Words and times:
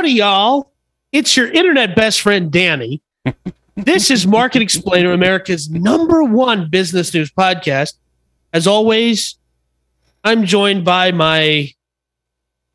Howdy, 0.00 0.12
y'all. 0.12 0.72
It's 1.12 1.36
your 1.36 1.52
internet 1.52 1.94
best 1.94 2.22
friend, 2.22 2.50
Danny. 2.50 3.02
this 3.76 4.10
is 4.10 4.26
Market 4.26 4.62
Explainer, 4.62 5.12
America's 5.12 5.68
number 5.68 6.24
one 6.24 6.70
business 6.70 7.12
news 7.12 7.30
podcast. 7.30 7.98
As 8.54 8.66
always, 8.66 9.36
I'm 10.24 10.46
joined 10.46 10.86
by 10.86 11.12
my 11.12 11.68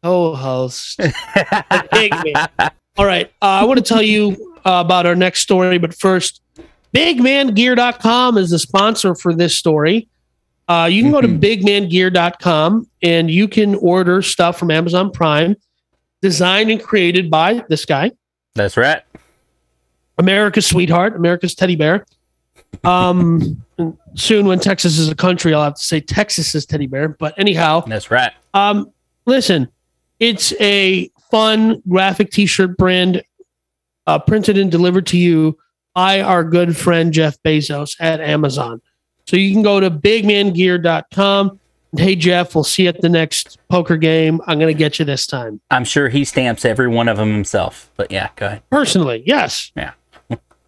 co-host, 0.04 1.00
big 1.92 2.14
man. 2.14 2.48
All 2.96 3.08
right, 3.08 3.26
uh, 3.42 3.46
I 3.46 3.64
want 3.66 3.80
to 3.80 3.84
tell 3.84 4.04
you 4.04 4.54
uh, 4.58 4.84
about 4.86 5.08
our 5.08 5.16
next 5.16 5.42
story, 5.42 5.80
but 5.80 5.96
first, 5.96 6.44
BigManGear.com 6.94 8.38
is 8.38 8.52
the 8.52 8.60
sponsor 8.60 9.16
for 9.16 9.34
this 9.34 9.56
story. 9.56 10.08
Uh, 10.68 10.88
you 10.92 11.02
can 11.02 11.12
go 11.12 11.22
to 11.22 11.28
BigManGear.com 11.28 12.88
and 13.02 13.32
you 13.32 13.48
can 13.48 13.74
order 13.74 14.22
stuff 14.22 14.60
from 14.60 14.70
Amazon 14.70 15.10
Prime, 15.10 15.56
designed 16.26 16.72
and 16.72 16.82
created 16.82 17.30
by 17.30 17.64
this 17.70 17.86
guy, 17.86 18.12
That's 18.56 18.78
right. 18.78 19.04
America's 20.18 20.66
sweetheart, 20.66 21.16
America's 21.16 21.54
teddy 21.54 21.76
bear. 21.76 22.04
Um, 22.84 23.64
soon, 24.16 24.48
when 24.48 24.58
Texas 24.58 24.98
is 24.98 25.08
a 25.08 25.14
country, 25.14 25.54
I'll 25.54 25.66
have 25.66 25.76
to 25.76 25.84
say 25.84 26.00
Texas 26.00 26.56
is 26.56 26.66
teddy 26.66 26.88
bear. 26.88 27.10
But 27.10 27.38
anyhow, 27.38 27.82
That's 27.82 28.10
right. 28.10 28.32
um, 28.56 28.92
listen, 29.28 29.70
it's 30.20 30.52
a 30.60 31.12
fun 31.30 31.84
graphic 31.88 32.32
T-shirt 32.32 32.76
brand, 32.76 33.22
uh, 34.08 34.18
printed 34.18 34.58
and 34.58 34.72
delivered 34.72 35.06
to 35.08 35.20
you 35.20 35.60
by 35.94 36.22
our 36.22 36.44
good 36.44 36.76
friend 36.76 37.14
Jeff 37.14 37.38
Bezos 37.44 37.96
at 38.00 38.20
Amazon. 38.20 38.82
So 39.28 39.38
you 39.38 39.54
can 39.54 39.62
go 39.62 39.80
to 39.80 39.92
bigmangear.com. 39.92 41.60
Hey 41.98 42.16
Jeff, 42.16 42.56
we'll 42.56 42.64
see 42.64 42.84
you 42.84 42.90
at 42.90 43.02
the 43.02 43.10
next 43.10 43.58
poker 43.70 43.98
game. 43.98 44.42
I'm 44.48 44.60
going 44.60 44.74
to 44.74 44.78
get 44.78 45.00
you 45.00 45.06
this 45.06 45.28
time. 45.28 45.62
I'm 45.72 45.86
sure 45.86 46.10
he 46.10 46.26
stamps 46.26 46.66
every 46.66 46.88
one 46.88 47.08
of 47.08 47.18
them 47.18 47.32
himself. 47.32 47.92
But 47.96 48.12
yeah, 48.12 48.30
go 48.36 48.48
ahead. 48.48 48.64
Personally, 48.70 49.24
yes. 49.26 49.72
Yeah. 49.76 49.92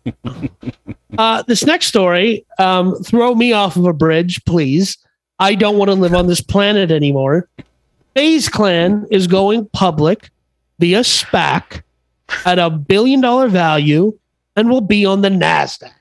uh, 1.18 1.44
this 1.44 1.66
next 1.66 1.88
story, 1.88 2.46
um, 2.60 2.96
throw 3.04 3.36
me 3.36 3.54
off 3.54 3.76
of 3.76 3.86
a 3.86 3.94
bridge, 3.94 4.44
please. 4.46 4.98
I 5.40 5.56
don't 5.56 5.78
want 5.78 5.90
to 5.90 5.96
live 5.96 6.14
on 6.14 6.28
this 6.28 6.42
planet 6.42 6.92
anymore. 6.92 7.48
FaZe 8.16 8.50
Clan 8.50 9.06
is 9.12 9.28
going 9.28 9.68
public 9.74 10.32
via 10.80 11.02
SPAC 11.02 11.84
at 12.46 12.58
a 12.58 12.70
billion 12.70 13.22
dollar 13.22 13.48
value 13.48 14.18
and 14.56 14.70
will 14.70 14.82
be 14.82 15.06
on 15.06 15.22
the 15.22 15.30
NASDAQ. 15.30 15.92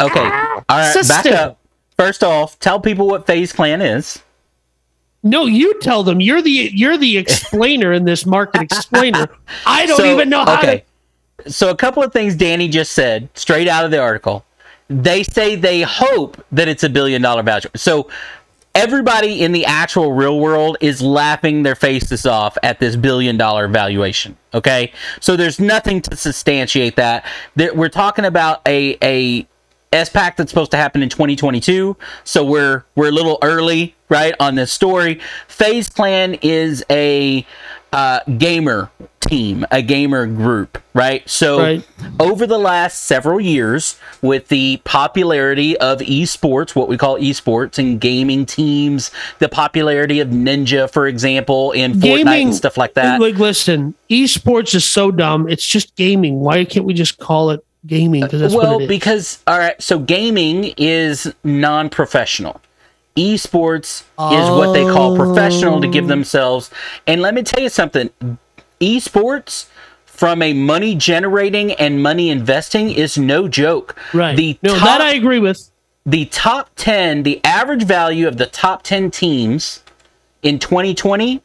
Okay. 0.00 0.20
All 0.20 0.64
right. 0.68 1.08
Back 1.08 1.26
up. 1.26 1.60
First 1.96 2.24
off, 2.24 2.58
tell 2.58 2.80
people 2.80 3.06
what 3.06 3.26
FaZe 3.26 3.52
Clan 3.52 3.80
is. 3.80 4.20
No, 5.24 5.46
you 5.46 5.80
tell 5.80 6.02
them. 6.04 6.20
You're 6.20 6.42
the 6.42 6.50
you're 6.50 6.98
the 6.98 7.16
explainer 7.16 7.92
in 7.92 8.04
this 8.04 8.26
market 8.26 8.60
explainer. 8.60 9.28
I 9.66 9.86
don't 9.86 9.96
So, 9.96 10.04
even 10.04 10.28
know 10.28 10.44
how 10.44 10.58
okay. 10.58 10.84
So 11.46 11.70
a 11.70 11.76
couple 11.76 12.02
of 12.02 12.12
things 12.12 12.36
Danny 12.36 12.68
just 12.68 12.92
said 12.92 13.28
straight 13.34 13.66
out 13.66 13.84
of 13.86 13.90
the 13.90 13.98
article. 13.98 14.44
They 14.88 15.22
say 15.22 15.56
they 15.56 15.80
hope 15.80 16.44
that 16.52 16.68
it's 16.68 16.84
a 16.84 16.90
billion 16.90 17.22
dollar 17.22 17.42
value. 17.42 17.70
So 17.74 18.10
everybody 18.74 19.42
in 19.42 19.52
the 19.52 19.64
actual 19.64 20.12
real 20.12 20.38
world 20.40 20.76
is 20.82 21.00
laughing 21.00 21.62
their 21.62 21.74
faces 21.74 22.26
off 22.26 22.58
at 22.62 22.78
this 22.78 22.94
billion 22.94 23.38
dollar 23.38 23.66
valuation. 23.66 24.36
Okay, 24.52 24.92
so 25.20 25.36
there's 25.36 25.58
nothing 25.58 26.02
to 26.02 26.16
substantiate 26.16 26.96
that. 26.96 27.24
We're 27.56 27.88
talking 27.88 28.26
about 28.26 28.60
a 28.68 28.98
a 29.02 29.46
SPAC 29.94 30.36
that's 30.36 30.50
supposed 30.50 30.70
to 30.72 30.76
happen 30.76 31.02
in 31.02 31.08
2022. 31.08 31.96
So 32.24 32.44
we're 32.44 32.84
we're 32.96 33.08
a 33.08 33.12
little 33.12 33.38
early, 33.42 33.94
right, 34.08 34.34
on 34.40 34.54
this 34.56 34.72
story. 34.72 35.20
FaZe 35.48 35.88
Clan 35.88 36.34
is 36.42 36.84
a 36.90 37.46
uh, 37.92 38.18
gamer 38.38 38.90
team, 39.20 39.64
a 39.70 39.80
gamer 39.80 40.26
group, 40.26 40.82
right? 40.94 41.26
So 41.30 41.58
Right. 41.60 41.86
over 42.18 42.44
the 42.46 42.58
last 42.58 43.04
several 43.04 43.40
years, 43.40 43.96
with 44.20 44.48
the 44.48 44.78
popularity 44.84 45.76
of 45.78 46.00
esports, 46.00 46.74
what 46.74 46.88
we 46.88 46.98
call 46.98 47.18
esports 47.20 47.78
and 47.78 48.00
gaming 48.00 48.46
teams, 48.46 49.12
the 49.38 49.48
popularity 49.48 50.18
of 50.18 50.28
Ninja, 50.28 50.90
for 50.90 51.06
example, 51.06 51.72
and 51.76 51.94
Fortnite 51.94 52.42
and 52.42 52.54
stuff 52.54 52.76
like 52.76 52.94
that. 52.94 53.20
Like, 53.20 53.36
listen, 53.36 53.94
esports 54.10 54.74
is 54.74 54.84
so 54.84 55.12
dumb. 55.12 55.48
It's 55.48 55.64
just 55.64 55.94
gaming. 55.94 56.40
Why 56.40 56.64
can't 56.64 56.84
we 56.84 56.94
just 56.94 57.18
call 57.18 57.50
it 57.50 57.64
gaming? 57.86 58.22
Uh, 58.22 58.26
because 58.26 58.40
that's 58.40 58.54
well, 58.54 58.74
what 58.74 58.82
it 58.82 58.84
is. 58.84 58.88
because 58.88 59.42
all 59.46 59.58
right, 59.58 59.80
so 59.82 59.98
gaming 59.98 60.72
is 60.76 61.32
non-professional. 61.44 62.60
Esports 63.16 64.00
is 64.02 64.50
what 64.50 64.72
they 64.72 64.82
call 64.84 65.16
professional 65.16 65.80
to 65.80 65.86
Oh. 65.86 65.90
give 65.90 66.08
themselves. 66.08 66.70
And 67.06 67.22
let 67.22 67.32
me 67.34 67.42
tell 67.44 67.62
you 67.62 67.68
something. 67.68 68.10
Esports 68.80 69.66
from 70.04 70.42
a 70.42 70.52
money 70.52 70.94
generating 70.94 71.72
and 71.72 72.02
money 72.02 72.30
investing 72.30 72.90
is 72.90 73.16
no 73.16 73.46
joke. 73.48 73.96
right. 74.12 74.36
The 74.36 74.58
no, 74.62 74.74
top, 74.76 74.84
that 74.84 75.00
I 75.00 75.12
agree 75.14 75.38
with. 75.38 75.70
the 76.06 76.24
top 76.26 76.70
10, 76.76 77.22
the 77.22 77.40
average 77.44 77.84
value 77.84 78.26
of 78.28 78.36
the 78.36 78.46
top 78.46 78.82
10 78.82 79.10
teams 79.10 79.82
in 80.42 80.58
2020 80.58 81.40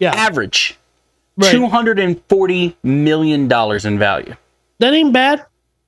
Yeah, 0.00 0.10
average 0.14 0.76
right. 1.36 1.50
240 1.52 2.76
million 2.82 3.48
dollars 3.48 3.84
in 3.84 3.98
value. 3.98 4.34
that 4.80 4.92
ain't 4.94 5.12
bad. 5.12 5.44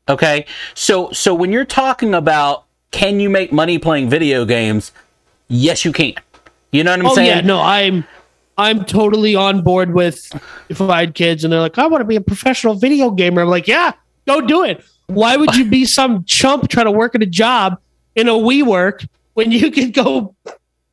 Okay. 0.08 0.46
So 0.74 1.10
so 1.12 1.34
when 1.34 1.52
you're 1.52 1.64
talking 1.64 2.14
about 2.14 2.64
can 2.92 3.20
you 3.20 3.28
make 3.28 3.52
money 3.52 3.78
playing 3.78 4.08
video 4.08 4.44
games? 4.44 4.92
Yes, 5.48 5.84
you 5.84 5.92
can. 5.92 6.14
You 6.72 6.84
know 6.84 6.92
what 6.92 7.00
I'm 7.00 7.06
Oh 7.06 7.14
saying? 7.14 7.28
yeah, 7.28 7.40
no, 7.40 7.60
I'm 7.60 8.06
I'm 8.58 8.84
totally 8.84 9.34
on 9.34 9.62
board 9.62 9.92
with 9.92 10.32
if 10.68 10.80
I 10.80 11.00
had 11.00 11.14
kids 11.14 11.44
and 11.44 11.52
they're 11.52 11.60
like, 11.60 11.78
I 11.78 11.86
want 11.86 12.00
to 12.00 12.06
be 12.06 12.16
a 12.16 12.20
professional 12.20 12.74
video 12.74 13.10
gamer. 13.10 13.42
I'm 13.42 13.48
like, 13.48 13.68
yeah, 13.68 13.92
go 14.26 14.40
do 14.40 14.64
it. 14.64 14.82
Why 15.08 15.36
would 15.36 15.54
you 15.54 15.64
be 15.66 15.84
some 15.84 16.24
chump 16.24 16.68
trying 16.68 16.86
to 16.86 16.90
work 16.92 17.14
at 17.14 17.22
a 17.22 17.26
job 17.26 17.78
in 18.14 18.28
a 18.28 18.32
WeWork 18.32 19.06
when 19.34 19.52
you 19.52 19.70
could 19.70 19.92
go, 19.92 20.34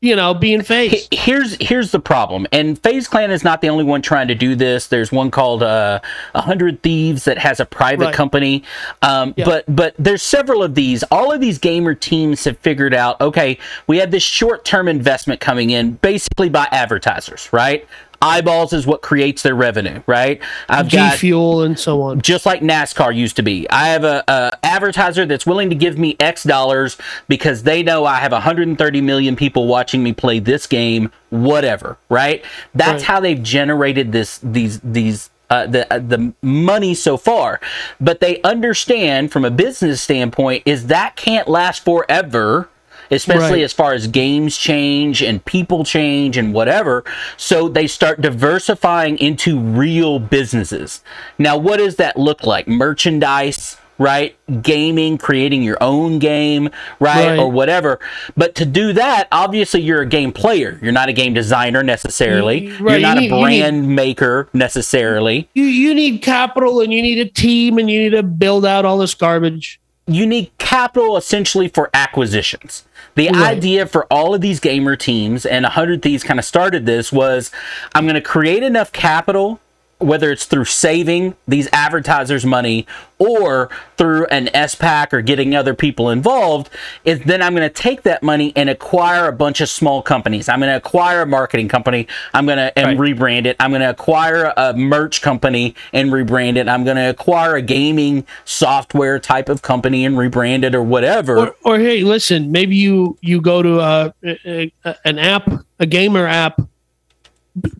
you 0.03 0.15
know, 0.17 0.33
being? 0.33 0.61
H- 0.69 1.07
Here's 1.11 1.55
here's 1.61 1.91
the 1.91 1.99
problem, 1.99 2.45
and 2.51 2.77
FaZe 2.83 3.07
Clan 3.07 3.31
is 3.31 3.43
not 3.43 3.61
the 3.61 3.69
only 3.69 3.85
one 3.85 4.01
trying 4.01 4.27
to 4.27 4.35
do 4.35 4.53
this. 4.53 4.87
There's 4.87 5.11
one 5.13 5.31
called 5.31 5.63
uh, 5.63 6.01
a 6.35 6.41
Hundred 6.41 6.83
Thieves 6.83 7.23
that 7.23 7.37
has 7.37 7.61
a 7.61 7.65
private 7.65 8.05
Right. 8.07 8.13
company, 8.13 8.63
um, 9.01 9.33
Yeah. 9.37 9.45
but 9.45 9.63
but 9.73 9.95
there's 9.97 10.21
several 10.21 10.61
of 10.61 10.75
these. 10.75 11.03
All 11.03 11.31
of 11.31 11.39
these 11.39 11.57
gamer 11.57 11.95
teams 11.95 12.43
have 12.43 12.57
figured 12.59 12.93
out. 12.93 13.21
Okay, 13.21 13.57
we 13.87 13.97
have 13.99 14.11
this 14.11 14.23
short 14.23 14.65
term 14.65 14.89
investment 14.89 15.39
coming 15.39 15.69
in, 15.69 15.93
basically 15.93 16.49
by 16.49 16.67
advertisers, 16.71 17.47
right? 17.53 17.87
Eyeballs 18.23 18.71
is 18.73 18.87
what 18.87 19.01
creates 19.01 19.43
their 19.43 19.53
revenue, 19.55 20.01
right? 20.07 20.41
I've 20.69 20.87
G 20.87 20.97
got 20.97 21.17
Fuel 21.19 21.63
and 21.63 21.77
so 21.77 22.01
on. 22.01 22.21
just 22.21 22.45
like 22.45 22.61
NASCAR 22.61 23.13
used 23.15 23.35
to 23.35 23.43
be. 23.43 23.69
I 23.69 23.87
have 23.89 24.03
a, 24.05 24.23
a 24.27 24.51
advertiser 24.63 25.25
that's 25.25 25.45
willing 25.45 25.69
to 25.69 25.75
give 25.75 25.97
me 25.97 26.15
X 26.19 26.43
dollars 26.43 26.97
because 27.27 27.63
they 27.63 27.83
know 27.83 28.05
I 28.05 28.15
have 28.15 28.31
130 28.31 29.01
million 29.01 29.35
people 29.35 29.67
watching 29.67 30.01
me 30.03 30.13
play 30.13 30.39
this 30.39 30.65
game, 30.67 31.11
whatever, 31.29 31.97
right? 32.09 32.43
That's 32.73 32.93
Right. 32.93 33.01
how 33.03 33.19
they've 33.19 33.43
generated 33.43 34.11
this 34.13 34.39
these 34.41 34.79
these 34.79 35.29
uh, 35.49 35.67
the 35.67 35.93
uh, 35.93 35.99
the 35.99 36.33
money 36.41 36.93
so 36.93 37.17
far. 37.17 37.59
But 37.99 38.21
they 38.21 38.41
understand 38.43 39.31
from 39.31 39.43
a 39.45 39.51
business 39.51 40.01
standpoint 40.01 40.63
is 40.65 40.87
that 40.87 41.15
can't 41.17 41.47
last 41.47 41.83
forever 41.83 42.69
especially 43.11 43.59
Right. 43.59 43.63
as 43.63 43.73
far 43.73 43.93
as 43.93 44.07
games 44.07 44.57
change 44.57 45.21
and 45.21 45.43
people 45.45 45.83
change 45.83 46.37
and 46.37 46.53
whatever. 46.53 47.03
So 47.37 47.67
they 47.67 47.87
start 47.87 48.21
diversifying 48.21 49.17
into 49.19 49.59
real 49.59 50.19
businesses. 50.19 51.01
Now, 51.37 51.57
what 51.57 51.77
does 51.77 51.95
that 51.97 52.17
look 52.17 52.43
like? 52.45 52.67
Merchandise, 52.67 53.77
right? 53.99 54.35
Gaming, 54.61 55.17
creating 55.17 55.61
your 55.63 55.77
own 55.81 56.17
game, 56.19 56.69
right? 56.99 57.27
Right. 57.29 57.39
Or 57.39 57.49
whatever. 57.51 57.99
But 58.35 58.55
to 58.55 58.65
do 58.65 58.91
that, 58.93 59.27
obviously 59.31 59.81
you're 59.81 60.01
a 60.01 60.05
game 60.05 60.31
player. 60.31 60.79
You're 60.81 60.91
not 60.91 61.09
a 61.09 61.13
game 61.13 61.33
designer 61.33 61.83
necessarily. 61.83 62.67
Y- 62.67 62.73
right, 62.79 62.91
You're 62.93 62.99
not 63.01 63.15
you 63.15 63.21
need- 63.21 63.31
a 63.31 63.37
you 63.37 63.47
need- 63.47 63.59
brand 63.61 63.95
maker 63.95 64.49
necessarily. 64.53 65.47
You 65.53 65.65
you 65.65 65.93
need 65.93 66.21
capital 66.21 66.81
and 66.81 66.91
you 66.91 67.01
need 67.01 67.19
a 67.19 67.25
team 67.29 67.77
and 67.77 67.89
you 67.89 67.99
need 68.03 68.11
to 68.17 68.23
build 68.23 68.65
out 68.65 68.83
all 68.85 68.97
this 68.97 69.13
garbage. 69.13 69.79
You 70.07 70.25
need 70.25 70.51
capital 70.57 71.15
essentially 71.17 71.67
for 71.67 71.89
acquisitions. 71.93 72.83
The 73.15 73.29
Right. 73.29 73.57
idea 73.57 73.85
for 73.85 74.05
all 74.11 74.33
of 74.33 74.41
these 74.41 74.59
gamer 74.59 74.95
teams, 74.95 75.45
and 75.45 75.65
100 75.65 76.01
Thieves 76.01 76.23
kind 76.23 76.39
of 76.39 76.45
started 76.45 76.85
this, 76.85 77.11
was 77.11 77.51
I'm 77.95 78.05
going 78.05 78.15
to 78.15 78.21
create 78.21 78.63
enough 78.63 78.91
capital, 78.91 79.59
whether 80.03 80.31
it's 80.31 80.45
through 80.45 80.65
saving 80.65 81.35
these 81.47 81.67
advertisers 81.73 82.45
money 82.45 82.85
or 83.19 83.69
through 83.97 84.25
an 84.25 84.47
SPAC 84.47 85.13
or 85.13 85.21
getting 85.21 85.55
other 85.55 85.73
people 85.73 86.09
involved, 86.09 86.69
is 87.05 87.19
then 87.21 87.41
I'm 87.41 87.55
going 87.55 87.67
to 87.67 87.73
take 87.73 88.03
that 88.03 88.21
money 88.21 88.51
and 88.55 88.69
acquire 88.69 89.27
a 89.27 89.31
bunch 89.31 89.61
of 89.61 89.69
small 89.69 90.01
companies. 90.01 90.49
I'm 90.49 90.59
going 90.59 90.71
to 90.71 90.75
acquire 90.75 91.21
a 91.21 91.25
marketing 91.25 91.69
company. 91.69 92.07
I'm 92.33 92.45
going 92.45 92.57
to 92.57 92.77
and 92.77 92.99
Right. 92.99 93.15
rebrand 93.15 93.45
it. 93.45 93.55
I'm 93.59 93.71
going 93.71 93.81
to 93.81 93.89
acquire 93.91 94.51
a 94.57 94.73
merch 94.73 95.21
company 95.21 95.73
and 95.93 96.11
rebrand 96.11 96.57
it. 96.57 96.67
I'm 96.67 96.83
going 96.83 96.97
to 96.97 97.09
acquire 97.09 97.55
a 97.55 97.61
gaming 97.61 98.25
software 98.45 99.19
type 99.19 99.47
of 99.47 99.61
company 99.61 100.03
and 100.05 100.15
rebrand 100.17 100.63
it 100.63 100.75
or 100.75 100.83
whatever. 100.83 101.37
Or, 101.39 101.55
or 101.63 101.79
hey, 101.79 102.03
listen, 102.03 102.51
maybe 102.51 102.75
you 102.75 103.17
you 103.21 103.39
go 103.41 103.61
to 103.61 103.79
a, 103.79 104.13
a, 104.23 104.71
a- 104.83 104.95
an 105.05 105.17
app, 105.19 105.49
a 105.79 105.85
gamer 105.85 106.27
app, 106.27 106.59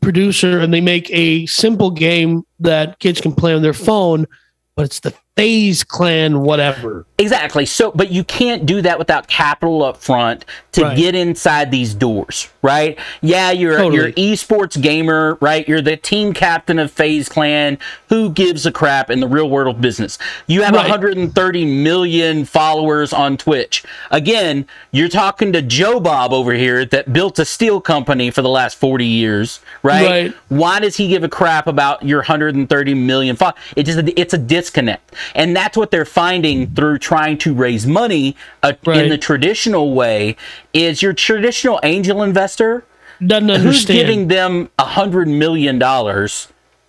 producer 0.01 0.59
and 0.59 0.73
they 0.73 0.81
make 0.81 1.09
a 1.11 1.45
simple 1.45 1.91
game 1.91 2.43
that 2.59 2.99
kids 2.99 3.21
can 3.21 3.33
play 3.33 3.53
on 3.53 3.61
their 3.61 3.73
phone, 3.73 4.27
but 4.75 4.85
it's 4.85 4.99
the 4.99 5.13
FaZe 5.35 5.83
Clan, 5.83 6.41
whatever. 6.41 7.05
Exactly. 7.23 7.65
So, 7.65 7.91
but 7.95 8.11
you 8.11 8.23
can't 8.23 8.65
do 8.65 8.81
that 8.81 8.99
without 8.99 9.27
capital 9.27 9.81
up 9.83 9.97
front 9.97 10.43
to 10.73 10.83
Right. 10.83 10.97
get 10.97 11.15
inside 11.15 11.71
these 11.71 11.93
doors, 11.93 12.49
right? 12.61 12.97
Yeah, 13.21 13.51
you're 13.51 13.77
Totally. 13.77 13.95
you're 13.95 14.11
esports 14.11 14.79
gamer, 14.81 15.37
right? 15.39 15.67
You're 15.67 15.81
the 15.81 15.95
team 15.95 16.33
captain 16.33 16.79
of 16.79 16.91
FaZe 16.91 17.29
Clan. 17.29 17.77
Who 18.09 18.29
gives 18.29 18.65
a 18.65 18.71
crap 18.71 19.09
in 19.09 19.19
the 19.21 19.27
real 19.27 19.49
world 19.49 19.75
of 19.75 19.81
business? 19.81 20.17
You 20.47 20.63
have 20.63 20.73
Right. 20.73 20.81
130 20.89 21.65
million 21.65 22.43
followers 22.45 23.13
on 23.13 23.37
Twitch. 23.37 23.83
Again, 24.11 24.65
you're 24.91 25.09
talking 25.09 25.53
to 25.53 25.61
Joe 25.61 25.99
Bob 25.99 26.33
over 26.33 26.53
here 26.53 26.83
that 26.85 27.13
built 27.13 27.39
a 27.39 27.45
steel 27.45 27.79
company 27.79 28.29
for 28.31 28.41
the 28.41 28.49
last 28.49 28.75
40 28.77 29.05
years, 29.05 29.59
right? 29.83 30.03
Right. 30.05 30.33
Why 30.49 30.79
does 30.79 30.97
he 30.97 31.07
give 31.07 31.23
a 31.23 31.29
crap 31.29 31.67
about 31.67 32.03
your 32.03 32.19
130 32.19 32.93
million 32.93 33.35
followers? 33.35 33.57
It 33.75 33.83
just 33.83 33.99
it's 34.17 34.33
a 34.33 34.37
disconnect, 34.37 35.13
and 35.35 35.55
that's 35.55 35.77
what 35.77 35.91
they're 35.91 36.03
finding 36.05 36.67
through 36.67 36.97
trying 36.99 37.12
to 37.13 37.53
raise 37.53 37.85
money 37.85 38.35
uh, 38.63 38.73
in 38.87 39.09
the 39.09 39.17
traditional 39.17 39.93
way. 39.93 40.35
Is 40.73 41.01
your 41.01 41.13
traditional 41.13 41.79
angel 41.83 42.23
investor 42.23 42.83
Doesn't 43.25 43.49
who's 43.49 43.59
understand. 43.59 43.99
giving 43.99 44.27
them 44.29 44.69
a 44.79 44.85
hundred 44.85 45.27
million 45.27 45.77
dollars 45.79 46.47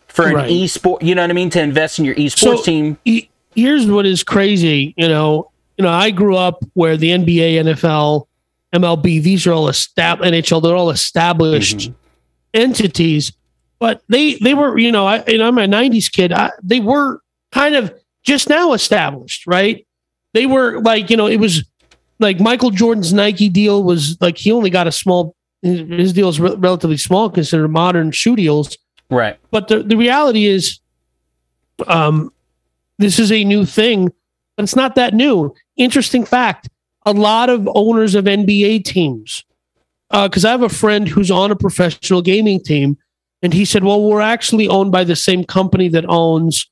for 0.08 0.28
an 0.28 0.34
Right. 0.34 0.50
esport? 0.50 1.02
You 1.02 1.14
know 1.14 1.22
what 1.22 1.30
I 1.30 1.34
mean? 1.34 1.50
To 1.50 1.60
invest 1.60 1.98
in 1.98 2.04
your 2.06 2.14
esports 2.14 2.64
team. 2.64 2.96
he- 3.04 3.28
here's 3.54 3.86
what 3.86 4.06
is 4.06 4.22
crazy. 4.24 4.94
You 4.96 5.08
know, 5.08 5.50
you 5.76 5.82
know, 5.84 5.90
I 5.90 6.10
grew 6.10 6.36
up 6.36 6.64
where 6.72 6.96
the 6.96 7.10
NBA, 7.10 7.56
NFL, 7.64 8.26
MLB, 8.74 9.22
these 9.22 9.46
are 9.46 9.52
all 9.52 9.68
established. 9.68 10.32
NHL, 10.32 10.62
they're 10.62 10.74
all 10.76 10.90
established 10.90 11.76
Mm-hmm. 11.78 11.92
entities. 12.54 13.32
But 13.78 14.02
they 14.08 14.34
they 14.36 14.54
were, 14.54 14.78
you 14.78 14.90
know, 14.92 15.06
I 15.06 15.16
I'm 15.28 15.58
a 15.58 15.66
'90s 15.66 16.10
kid. 16.10 16.32
I, 16.32 16.50
they 16.62 16.80
were 16.80 17.20
kind 17.52 17.74
of 17.74 17.92
just 18.22 18.48
now 18.48 18.72
established, 18.72 19.46
right? 19.46 19.86
They 20.34 20.44
were 20.46 20.80
like, 20.82 21.08
you 21.10 21.16
know, 21.16 21.26
it 21.26 21.38
was 21.38 21.64
like 22.20 22.38
Michael 22.40 22.70
Jordan's 22.70 23.12
Nike 23.12 23.48
deal 23.48 23.82
was 23.82 24.20
like 24.20 24.36
he 24.36 24.52
only 24.52 24.68
got 24.70 24.86
a 24.86 24.92
small. 24.92 25.34
His 25.62 26.12
deal 26.12 26.28
is 26.28 26.38
re- 26.38 26.54
relatively 26.58 26.98
small 26.98 27.30
considered 27.30 27.68
modern 27.68 28.10
shoe 28.10 28.36
deals 28.36 28.76
Right. 29.10 29.38
but 29.50 29.68
the, 29.68 29.82
the 29.82 29.96
reality 29.96 30.44
is 30.44 30.78
um 31.86 32.30
this 32.98 33.18
is 33.18 33.32
a 33.32 33.44
new 33.44 33.64
thing 33.64 34.12
but 34.56 34.64
it's 34.64 34.76
not 34.76 34.94
that 34.96 35.14
new 35.14 35.54
interesting 35.76 36.24
fact 36.26 36.68
a 37.06 37.12
lot 37.12 37.48
of 37.48 37.66
owners 37.74 38.14
of 38.14 38.26
nba 38.26 38.84
teams 38.84 39.42
because 40.10 40.44
i 40.44 40.50
have 40.50 40.62
a 40.62 40.68
friend 40.68 41.08
who's 41.08 41.30
on 41.30 41.50
a 41.50 41.56
professional 41.56 42.20
gaming 42.22 42.62
team 42.62 42.98
and 43.42 43.54
he 43.54 43.64
said 43.64 43.84
well 43.84 44.02
we're 44.02 44.20
actually 44.20 44.68
owned 44.68 44.92
by 44.92 45.02
the 45.02 45.16
same 45.16 45.44
company 45.44 45.88
that 45.88 46.04
owns 46.08 46.70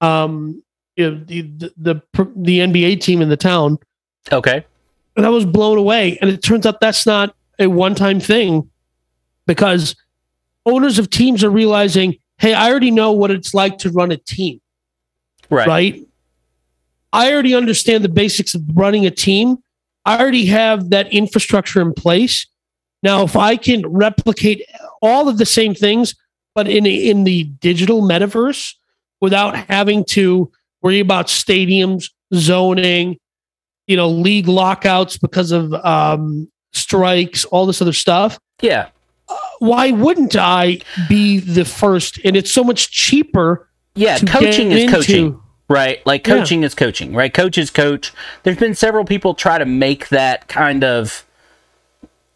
um 0.00 0.62
you 0.98 1.10
know, 1.12 1.24
the, 1.26 1.42
the 1.42 1.72
the 1.76 2.02
the 2.36 2.58
nba 2.58 3.00
team 3.00 3.22
in 3.22 3.28
the 3.28 3.36
town 3.36 3.78
Okay. 4.32 4.64
and 5.16 5.24
I 5.24 5.30
was 5.30 5.46
blown 5.46 5.78
away. 5.78 6.18
And 6.20 6.28
it 6.28 6.42
turns 6.42 6.66
out 6.66 6.80
that's 6.80 7.06
not 7.06 7.34
a 7.58 7.66
one 7.68 7.94
time 7.94 8.20
thing 8.20 8.68
because 9.46 9.96
owners 10.66 10.98
of 10.98 11.08
teams 11.08 11.42
are 11.42 11.50
realizing, 11.50 12.16
hey, 12.36 12.52
I 12.52 12.68
already 12.68 12.90
know 12.90 13.12
what 13.12 13.30
it's 13.30 13.54
like 13.54 13.78
to 13.78 13.90
run 13.90 14.10
a 14.12 14.18
team, 14.18 14.60
Right. 15.48 15.66
right? 15.66 16.06
I 17.14 17.32
already 17.32 17.54
understand 17.54 18.04
the 18.04 18.10
basics 18.10 18.54
of 18.54 18.62
running 18.74 19.06
a 19.06 19.10
team. 19.10 19.56
I 20.04 20.18
already 20.20 20.44
have 20.46 20.90
that 20.90 21.10
infrastructure 21.12 21.80
in 21.80 21.94
place. 21.94 22.46
Now, 23.02 23.22
if 23.22 23.34
I 23.34 23.56
can 23.56 23.86
replicate 23.86 24.62
all 25.00 25.28
of 25.28 25.38
the 25.38 25.46
same 25.46 25.74
things, 25.74 26.14
but 26.54 26.68
in 26.68 26.86
a, 26.86 26.90
in 27.08 27.24
the 27.24 27.44
digital 27.44 28.02
metaverse 28.02 28.74
without 29.20 29.56
having 29.56 30.04
to 30.10 30.50
worry 30.82 31.00
about 31.00 31.26
stadiums, 31.26 32.10
zoning, 32.34 33.18
you 33.86 33.96
know, 33.96 34.08
league 34.08 34.48
lockouts 34.48 35.18
because 35.18 35.50
of 35.52 35.72
um, 35.74 36.50
strikes, 36.72 37.44
all 37.46 37.66
this 37.66 37.80
other 37.82 37.92
stuff. 37.92 38.38
Yeah. 38.60 38.88
Why 39.58 39.90
wouldn't 39.90 40.36
I 40.36 40.80
be 41.08 41.38
the 41.40 41.64
first? 41.64 42.18
And 42.24 42.36
it's 42.36 42.52
so 42.52 42.62
much 42.64 42.90
cheaper. 42.90 43.68
Yeah. 43.94 44.18
Coaching 44.18 44.72
is 44.72 44.90
coaching. 44.90 45.40
Right. 45.68 46.04
Like 46.06 46.26
Yeah. 46.26 46.38
coaching 46.38 46.62
is 46.62 46.74
coaching, 46.74 47.12
right? 47.14 47.32
Coach 47.32 47.58
is 47.58 47.70
coach. 47.70 48.12
There's 48.42 48.56
been 48.56 48.74
several 48.74 49.04
people 49.04 49.34
try 49.34 49.58
to 49.58 49.66
make 49.66 50.08
that 50.08 50.48
kind 50.48 50.82
of 50.84 51.24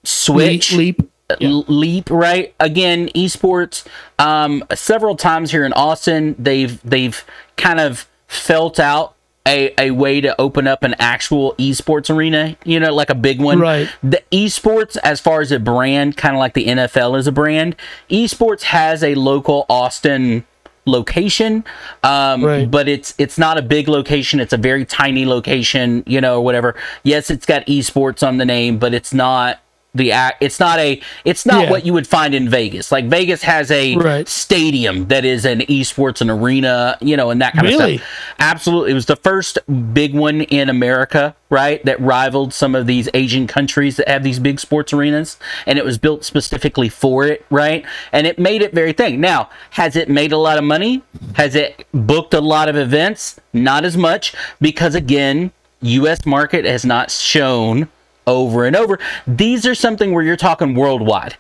switch 0.05 0.73
Leap, 0.73 0.99
leap. 0.99 1.09
Yeah. 1.41 1.49
leap 1.69 2.11
right 2.11 2.55
again 2.61 3.09
esports 3.15 3.87
um 4.19 4.63
several 4.75 5.17
times 5.17 5.51
here 5.51 5.65
in 5.65 5.73
austin 5.73 6.35
they've 6.39 6.79
they've 6.83 7.25
kind 7.57 7.81
of 7.81 8.07
felt 8.33 8.81
out 8.81 9.15
a, 9.47 9.75
a 9.79 9.91
way 9.91 10.21
to 10.21 10.41
open 10.41 10.67
up 10.69 10.85
an 10.85 10.95
actual 11.01 11.55
esports 11.57 12.09
arena 12.09 12.57
you 12.65 12.79
know 12.79 12.95
like 12.95 13.11
a 13.11 13.15
big 13.15 13.41
one 13.41 13.59
Right. 13.59 13.89
the 14.03 14.23
esports 14.31 14.97
as 15.03 15.21
far 15.21 15.41
as 15.41 15.51
a 15.51 15.59
brand 15.59 16.17
kind 16.17 16.35
of 16.35 16.39
like 16.39 16.55
the 16.55 16.67
nfl 16.67 17.19
is 17.19 17.27
a 17.27 17.33
brand 17.33 17.75
esports 18.09 18.63
has 18.63 19.03
a 19.03 19.15
local 19.17 19.67
austin 19.69 20.45
location 20.87 21.65
um 22.05 22.45
Right. 22.45 22.71
but 22.71 22.89
it's 22.89 23.15
it's 23.19 23.37
not 23.37 23.59
a 23.59 23.63
big 23.63 23.89
location 23.89 24.39
it's 24.41 24.53
a 24.53 24.57
very 24.57 24.85
tiny 24.85 25.27
location 25.27 26.05
you 26.07 26.21
know 26.21 26.39
or 26.39 26.45
whatever 26.45 26.75
yes 27.03 27.29
it's 27.31 27.45
got 27.47 27.67
esports 27.67 28.27
on 28.27 28.39
the 28.39 28.45
name 28.45 28.79
but 28.79 28.95
it's 28.95 29.13
not 29.13 29.59
the 29.95 30.11
act 30.11 30.43
it's 30.43 30.59
not 30.59 30.79
a 30.79 31.01
it's 31.25 31.45
not 31.45 31.65
Yeah. 31.65 31.71
what 31.71 31.85
you 31.85 31.93
would 31.93 32.07
find 32.07 32.35
in 32.35 32.49
Vegas. 32.49 32.91
Like 32.91 33.05
Vegas 33.11 33.43
has 33.43 33.71
a 33.71 33.95
Right. 33.97 34.27
stadium 34.27 35.07
that 35.09 35.27
is 35.27 35.45
an 35.45 35.61
esports 35.61 36.23
and 36.23 36.31
arena, 36.31 36.97
you 37.03 37.15
know, 37.15 37.29
and 37.29 37.43
that 37.43 37.53
kind 37.53 37.67
Really? 37.67 37.97
of 37.97 38.01
stuff. 38.01 38.11
Absolutely. 38.43 38.91
It 38.91 38.95
was 38.95 39.07
the 39.07 39.15
first 39.15 39.57
big 39.95 40.17
one 40.17 40.41
in 40.41 40.69
America, 40.69 41.37
right? 41.49 41.83
That 41.85 42.01
rivaled 42.01 42.53
some 42.53 42.75
of 42.75 42.89
these 42.89 43.09
Asian 43.15 43.47
countries 43.47 43.97
that 43.99 44.09
have 44.09 44.25
these 44.25 44.41
big 44.41 44.59
sports 44.59 44.93
arenas 44.93 45.39
and 45.65 45.79
it 45.79 45.85
was 45.85 45.97
built 45.97 46.25
specifically 46.25 46.89
for 46.89 47.25
it, 47.25 47.47
right? 47.51 47.85
And 48.11 48.27
it 48.27 48.41
made 48.41 48.61
it 48.61 48.75
very 48.75 48.93
thing. 48.93 49.21
Now, 49.21 49.49
has 49.71 49.95
it 49.95 50.09
made 50.09 50.33
a 50.33 50.39
lot 50.39 50.59
of 50.59 50.65
money? 50.65 51.03
Has 51.35 51.55
it 51.55 51.87
booked 51.95 52.35
a 52.35 52.41
lot 52.41 52.69
of 52.69 52.75
events? 52.75 53.39
Not 53.53 53.85
as 53.85 53.97
much 53.97 54.35
because 54.61 54.97
again, 54.97 55.53
US 55.83 56.27
market 56.27 56.65
has 56.65 56.85
not 56.85 57.13
shown 57.13 57.89
over 58.27 58.65
and 58.65 58.75
over. 58.75 58.99
These 59.25 59.65
are 59.67 59.75
something 59.77 60.13
where 60.13 60.25
you're 60.25 60.37
talking 60.37 60.75
worldwide. 60.75 61.37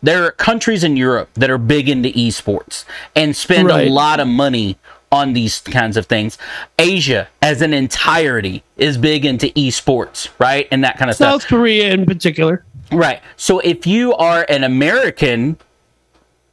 There 0.00 0.24
are 0.24 0.30
countries 0.30 0.84
in 0.84 0.96
Europe 0.96 1.30
that 1.34 1.50
are 1.50 1.58
big 1.58 1.88
into 1.88 2.10
esports 2.10 2.84
and 3.16 3.34
spend 3.34 3.68
Right. 3.68 3.88
a 3.88 3.90
lot 3.90 4.20
of 4.20 4.28
money 4.28 4.76
on 5.16 5.32
these 5.32 5.60
kinds 5.60 5.96
of 5.96 6.06
things. 6.06 6.38
Asia, 6.78 7.28
as 7.42 7.62
an 7.62 7.72
entirety, 7.72 8.62
is 8.76 8.96
big 8.98 9.24
into 9.24 9.46
esports, 9.48 10.28
right? 10.38 10.68
And 10.70 10.84
that 10.84 10.98
kind 10.98 11.10
of 11.10 11.16
stuff. 11.16 11.42
South 11.42 11.48
Korea 11.48 11.92
in 11.92 12.06
particular. 12.06 12.64
Right. 12.92 13.20
So 13.36 13.58
if 13.60 13.86
you 13.86 14.14
are 14.14 14.46
an 14.48 14.62
American 14.64 15.58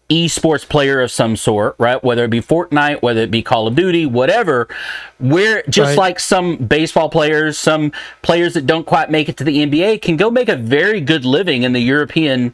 esports 0.09 0.67
player 0.67 1.01
of 1.01 1.09
some 1.11 1.35
sort, 1.35 1.75
right? 1.79 2.03
Whether 2.03 2.25
it 2.25 2.29
be 2.29 2.41
Fortnite, 2.41 3.01
whether 3.01 3.21
it 3.21 3.31
be 3.31 3.41
Call 3.41 3.67
of 3.67 3.75
Duty, 3.75 4.05
whatever, 4.05 4.67
we're 5.19 5.63
just 5.69 5.89
Right. 5.91 5.97
like 5.97 6.19
some 6.19 6.57
baseball 6.57 7.09
players, 7.09 7.57
some 7.57 7.91
players 8.21 8.53
that 8.53 8.65
don't 8.65 8.85
quite 8.85 9.09
make 9.09 9.29
it 9.29 9.37
to 9.37 9.43
the 9.43 9.61
NBA 9.65 9.97
can 10.01 10.17
go 10.17 10.29
make 10.29 10.49
a 10.49 10.55
very 10.55 11.01
good 11.01 11.25
living 11.25 11.63
in 11.63 11.73
the 11.73 11.79
European 11.79 12.53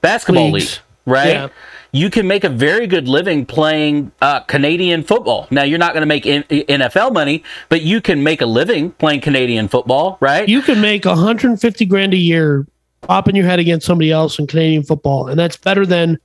basketball 0.00 0.50
Leagues. 0.50 0.76
league, 0.76 0.80
right? 1.14 1.32
Yeah. 1.34 1.48
You 1.92 2.10
can 2.10 2.26
make 2.26 2.44
a 2.44 2.48
very 2.48 2.86
good 2.86 3.08
living 3.08 3.46
playing 3.46 4.12
uh, 4.20 4.40
Canadian 4.40 5.02
football. 5.02 5.46
Now, 5.50 5.62
you're 5.62 5.78
not 5.78 5.94
going 5.94 6.02
to 6.02 6.06
make 6.06 6.24
NFL 6.24 7.12
money, 7.12 7.42
but 7.68 7.82
you 7.82 8.00
can 8.00 8.22
make 8.22 8.40
a 8.42 8.46
living 8.46 8.90
playing 8.92 9.22
Canadian 9.22 9.68
football, 9.68 10.18
right? 10.20 10.48
You 10.48 10.60
can 10.60 10.80
make 10.80 11.04
150 11.04 11.86
grand 11.86 12.12
a 12.12 12.18
year 12.18 12.66
popping 13.00 13.36
your 13.36 13.46
head 13.46 13.58
against 13.58 13.86
somebody 13.86 14.10
else 14.10 14.38
in 14.38 14.46
Canadian 14.46 14.82
football, 14.82 15.28
and 15.28 15.38
that's 15.38 15.56
better 15.56 15.86
than 15.86 16.18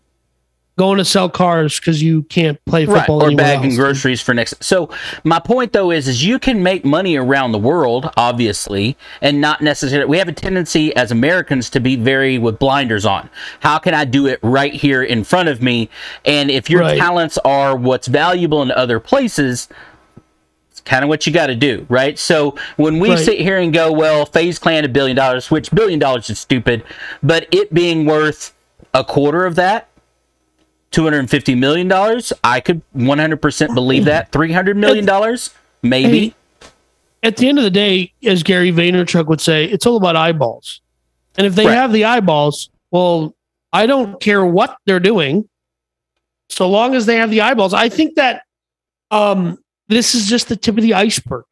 going 0.76 0.98
to 0.98 1.06
sell 1.06 1.30
cars 1.30 1.80
because 1.80 2.02
you 2.02 2.24
can't 2.24 2.64
play 2.66 2.86
right 2.86 3.00
football 3.02 3.22
or 3.22 3.28
anywhere 3.28 3.46
bagging 3.46 3.70
else. 3.72 3.78
groceries 3.78 4.22
for 4.22 4.34
next 4.34 4.64
so 4.64 4.90
my 5.24 5.38
point 5.40 5.72
though 5.72 5.92
is 5.92 6.08
is 6.08 6.26
you 6.26 6.40
can 6.40 6.64
make 6.64 6.84
money 6.84 7.16
around 7.16 7.52
the 7.52 7.60
world 7.60 8.10
obviously 8.18 8.98
and 9.22 9.40
not 9.40 9.62
necessarily 9.62 10.10
we 10.10 10.18
have 10.18 10.28
a 10.28 10.32
tendency 10.34 10.96
as 10.96 11.12
americans 11.12 11.70
to 11.70 11.80
be 11.80 11.96
very 11.96 12.40
with 12.40 12.58
blinders 12.58 13.06
on 13.06 13.30
how 13.60 13.78
can 13.78 13.94
i 13.94 14.04
do 14.04 14.26
it 14.26 14.40
right 14.42 14.74
here 14.74 15.04
in 15.04 15.24
front 15.24 15.48
of 15.48 15.62
me 15.62 15.90
and 16.26 16.50
if 16.50 16.70
your 16.72 16.82
Right. 16.82 16.98
talents 16.98 17.38
are 17.46 17.76
what's 17.76 18.08
valuable 18.08 18.64
in 18.64 18.72
other 18.72 19.00
places 19.00 19.70
it's 20.72 20.82
kind 20.82 21.04
of 21.04 21.08
what 21.10 21.28
you 21.28 21.32
got 21.34 21.48
to 21.48 21.56
do, 21.56 21.86
right? 21.88 22.18
So 22.18 22.56
when 22.78 23.00
we 23.00 23.10
Right. 23.12 23.20
sit 23.20 23.40
here 23.40 23.60
and 23.60 23.72
go, 23.72 23.92
well, 23.92 24.26
FaZe 24.26 24.58
Clan 24.58 24.84
a 24.84 24.88
billion 24.88 25.16
dollars, 25.16 25.52
which 25.52 25.70
billion 25.70 26.00
dollars 26.00 26.32
is 26.32 26.40
stupid, 26.40 26.84
but 27.22 27.46
it 27.52 27.72
being 27.76 28.06
worth 28.08 28.54
a 28.92 29.04
quarter 29.04 29.46
of 29.46 29.54
that, 29.54 29.88
two 30.94 31.04
hundred 31.04 31.20
and 31.20 31.30
fifty 31.30 31.56
million 31.56 31.90
dollars, 31.90 32.32
I 32.44 32.62
could 32.62 32.82
one 32.94 33.20
hundred 33.20 33.42
percent 33.42 33.74
believe 33.76 34.06
that. 34.06 34.32
Three 34.32 34.54
hundred 34.54 34.78
million 34.78 35.04
dollars, 35.06 35.50
maybe. 35.82 36.34
At 37.24 37.36
the 37.38 37.50
end 37.50 37.58
of 37.58 37.64
the 37.66 37.72
day, 37.72 38.14
as 38.26 38.44
Gary 38.44 38.72
Vaynerchuk 38.72 39.28
would 39.28 39.42
say, 39.42 39.66
it's 39.66 39.86
all 39.86 39.98
about 39.98 40.16
eyeballs. 40.16 40.82
And 41.38 41.48
if 41.48 41.56
they 41.56 41.66
Right. 41.66 41.76
have 41.76 41.92
the 41.92 42.06
eyeballs, 42.06 42.70
well, 42.92 43.36
I 43.72 43.86
don't 43.86 44.20
care 44.22 44.46
what 44.46 44.78
they're 44.86 45.00
doing, 45.00 45.50
so 46.50 46.70
long 46.70 46.96
as 46.96 47.06
they 47.06 47.16
have 47.16 47.32
the 47.32 47.42
eyeballs. 47.42 47.74
I 47.74 47.90
think 47.90 48.16
that 48.16 48.44
um, 49.10 49.58
this 49.88 50.14
is 50.16 50.28
just 50.28 50.48
the 50.50 50.56
tip 50.56 50.78
of 50.78 50.84
the 50.84 50.94
iceberg. 50.94 51.46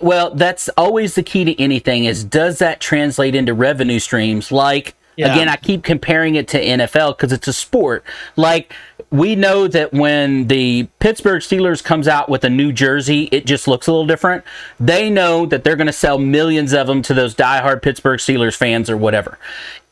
Well, 0.00 0.34
that's 0.34 0.68
always 0.70 1.14
the 1.14 1.22
key 1.22 1.44
to 1.44 1.60
anything 1.62 2.06
is 2.06 2.24
does 2.24 2.58
that 2.58 2.80
translate 2.80 3.34
into 3.34 3.54
revenue 3.54 3.98
streams? 4.00 4.50
Like 4.50 4.96
Yeah. 5.16 5.32
again, 5.32 5.48
I 5.48 5.56
keep 5.56 5.84
comparing 5.84 6.34
it 6.34 6.48
to 6.48 6.60
NFL 6.60 7.16
because 7.16 7.32
it's 7.32 7.48
a 7.48 7.52
sport. 7.52 8.04
Like 8.36 8.72
we 9.10 9.36
know 9.36 9.68
that 9.68 9.92
when 9.92 10.48
the 10.48 10.88
Pittsburgh 10.98 11.40
Steelers 11.40 11.82
comes 11.82 12.08
out 12.08 12.28
with 12.28 12.44
a 12.44 12.50
new 12.50 12.72
jersey, 12.72 13.28
it 13.30 13.46
just 13.46 13.68
looks 13.68 13.86
a 13.86 13.92
little 13.92 14.06
different. 14.06 14.44
They 14.80 15.08
know 15.10 15.46
that 15.46 15.62
they're 15.62 15.76
going 15.76 15.86
to 15.86 15.92
sell 15.92 16.18
millions 16.18 16.72
of 16.72 16.86
them 16.86 17.00
to 17.02 17.14
those 17.14 17.34
diehard 17.34 17.82
Pittsburgh 17.82 18.18
Steelers 18.18 18.56
fans 18.56 18.90
or 18.90 18.96
whatever. 18.96 19.38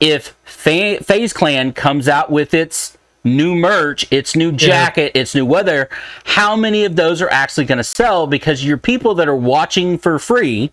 If 0.01 0.35
Fa- 0.45 1.03
FaZe 1.03 1.33
Clan 1.33 1.73
comes 1.73 2.09
out 2.09 2.31
with 2.33 2.53
its 2.53 2.99
new 3.25 3.55
merch, 3.55 4.11
its 4.11 4.35
new 4.35 4.51
jacket, 4.51 5.13
its 5.15 5.35
new 5.35 5.47
weather, 5.47 5.89
how 6.25 6.57
many 6.57 6.85
of 6.85 6.97
those 6.97 7.23
are 7.23 7.31
actually 7.31 7.65
going 7.67 7.79
to 7.79 7.85
sell? 7.85 8.27
Because 8.27 8.65
your 8.65 8.77
people 8.77 9.15
that 9.15 9.29
are 9.29 9.37
watching 9.37 9.99
for 9.99 10.19
free, 10.19 10.73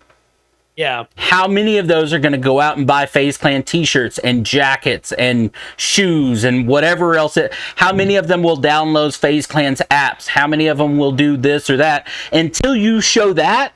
Yeah. 0.76 1.04
how 1.16 1.46
many 1.46 1.78
of 1.78 1.88
those 1.88 2.12
are 2.12 2.18
going 2.18 2.32
to 2.32 2.38
go 2.38 2.60
out 2.60 2.78
and 2.78 2.86
buy 2.86 3.04
FaZe 3.06 3.36
Clan 3.36 3.62
t-shirts 3.62 4.18
and 4.18 4.46
jackets 4.46 5.12
and 5.12 5.50
shoes 5.76 6.44
and 6.44 6.66
whatever 6.66 7.16
else 7.16 7.36
it, 7.36 7.52
how 7.76 7.92
many 7.92 8.16
of 8.16 8.28
them 8.28 8.42
will 8.42 8.56
download 8.56 9.16
FaZe 9.16 9.46
Clan's 9.46 9.80
apps 9.90 10.26
how 10.28 10.46
many 10.46 10.68
of 10.68 10.78
them 10.78 10.96
will 10.96 11.12
do 11.12 11.36
this 11.36 11.68
or 11.68 11.76
that 11.76 12.08
until 12.32 12.74
you 12.74 13.00
show 13.00 13.32
that 13.34 13.72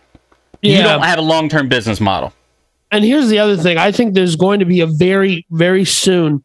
you 0.63 0.79
don't 0.83 1.03
have 1.03 1.19
a 1.19 1.23
long-term 1.23 1.69
business 1.69 2.01
model 2.01 2.33
And 2.91 3.05
here's 3.05 3.29
the 3.29 3.39
other 3.39 3.57
thing. 3.57 3.77
I 3.77 3.91
think 3.93 4.15
there's 4.15 4.37
going 4.37 4.61
to 4.61 4.65
be 4.65 4.81
a 4.81 4.87
very, 4.87 5.45
very 5.51 5.85
soon, 5.85 6.43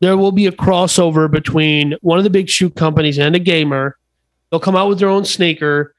there 0.00 0.16
will 0.16 0.32
be 0.32 0.46
a 0.46 0.52
crossover 0.52 1.30
between 1.30 1.94
one 2.00 2.16
of 2.18 2.24
the 2.24 2.30
big 2.30 2.48
shoe 2.48 2.70
companies 2.70 3.18
and 3.18 3.36
a 3.36 3.38
gamer. 3.38 3.98
They'll 4.50 4.60
come 4.60 4.76
out 4.76 4.88
with 4.88 4.98
their 4.98 5.10
own 5.10 5.24
sneaker. 5.26 5.94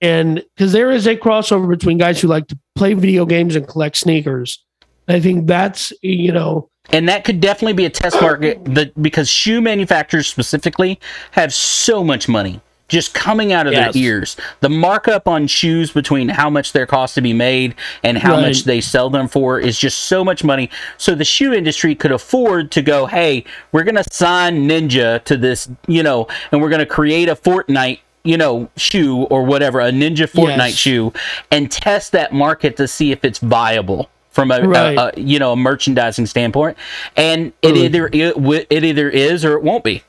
And 0.00 0.44
because 0.54 0.72
there 0.72 0.90
is 0.90 1.06
a 1.06 1.16
crossover 1.16 1.68
between 1.68 1.96
guys 1.96 2.20
who 2.20 2.28
like 2.28 2.48
to 2.48 2.58
play 2.76 2.94
video 2.94 3.26
games 3.26 3.56
and 3.56 3.66
collect 3.66 3.96
sneakers. 3.96 4.62
I 5.08 5.20
think 5.20 5.46
that's, 5.46 5.92
you 6.02 6.32
know, 6.32 6.68
and 6.90 7.08
that 7.08 7.24
could 7.24 7.40
definitely 7.40 7.72
be 7.72 7.84
a 7.84 7.90
test 7.90 8.20
market 8.20 8.64
that 8.66 9.00
because 9.02 9.28
shoe 9.28 9.60
manufacturers 9.60 10.28
specifically 10.28 11.00
have 11.32 11.52
so 11.52 12.04
much 12.04 12.28
money 12.28 12.60
just 12.88 13.12
coming 13.14 13.52
out 13.52 13.66
of 13.66 13.72
Yes. 13.72 13.94
their 13.94 14.02
ears. 14.02 14.36
The 14.60 14.68
markup 14.68 15.26
on 15.26 15.48
shoes 15.48 15.90
between 15.90 16.28
how 16.28 16.48
much 16.48 16.72
their 16.72 16.86
cost 16.86 17.16
to 17.16 17.20
be 17.20 17.32
made 17.32 17.74
and 18.04 18.16
how 18.16 18.34
Right. 18.34 18.42
much 18.42 18.62
they 18.62 18.80
sell 18.80 19.10
them 19.10 19.26
for 19.26 19.58
is 19.58 19.76
just 19.76 20.02
so 20.04 20.22
much 20.22 20.44
money. 20.44 20.70
So 20.96 21.16
the 21.16 21.24
shoe 21.24 21.52
industry 21.52 21.96
could 21.96 22.12
afford 22.12 22.70
to 22.70 22.82
go, 22.82 23.06
hey, 23.06 23.42
we're 23.72 23.82
going 23.82 23.96
to 23.96 24.04
sign 24.12 24.68
Ninja 24.68 25.22
to 25.24 25.36
this, 25.36 25.68
you 25.88 26.04
know, 26.04 26.28
and 26.52 26.62
we're 26.62 26.68
going 26.70 26.78
to 26.78 26.86
create 26.86 27.28
a 27.28 27.34
Fortnite. 27.34 27.98
You 28.26 28.36
know, 28.36 28.68
shoe 28.76 29.22
or 29.24 29.44
whatever, 29.44 29.80
a 29.80 29.90
Ninja 29.90 30.30
Fortnite 30.30 30.56
Yes. 30.58 30.74
shoe, 30.74 31.12
and 31.50 31.70
test 31.70 32.12
that 32.12 32.32
market 32.32 32.76
to 32.78 32.88
see 32.88 33.12
if 33.12 33.24
it's 33.24 33.38
viable 33.38 34.10
from 34.30 34.50
a, 34.50 34.56
a- 34.56 34.66
Right. 34.68 34.98
a 35.16 35.20
you 35.20 35.38
know 35.38 35.52
a 35.52 35.56
merchandising 35.56 36.26
standpoint, 36.26 36.76
and 37.16 37.52
it 37.62 37.68
Totally. 37.68 37.86
either 37.86 38.10
it, 38.12 38.66
it 38.70 38.84
either 38.84 39.08
is 39.08 39.44
or 39.44 39.54
it 39.54 39.62
won't 39.62 39.84
be. 39.84 40.02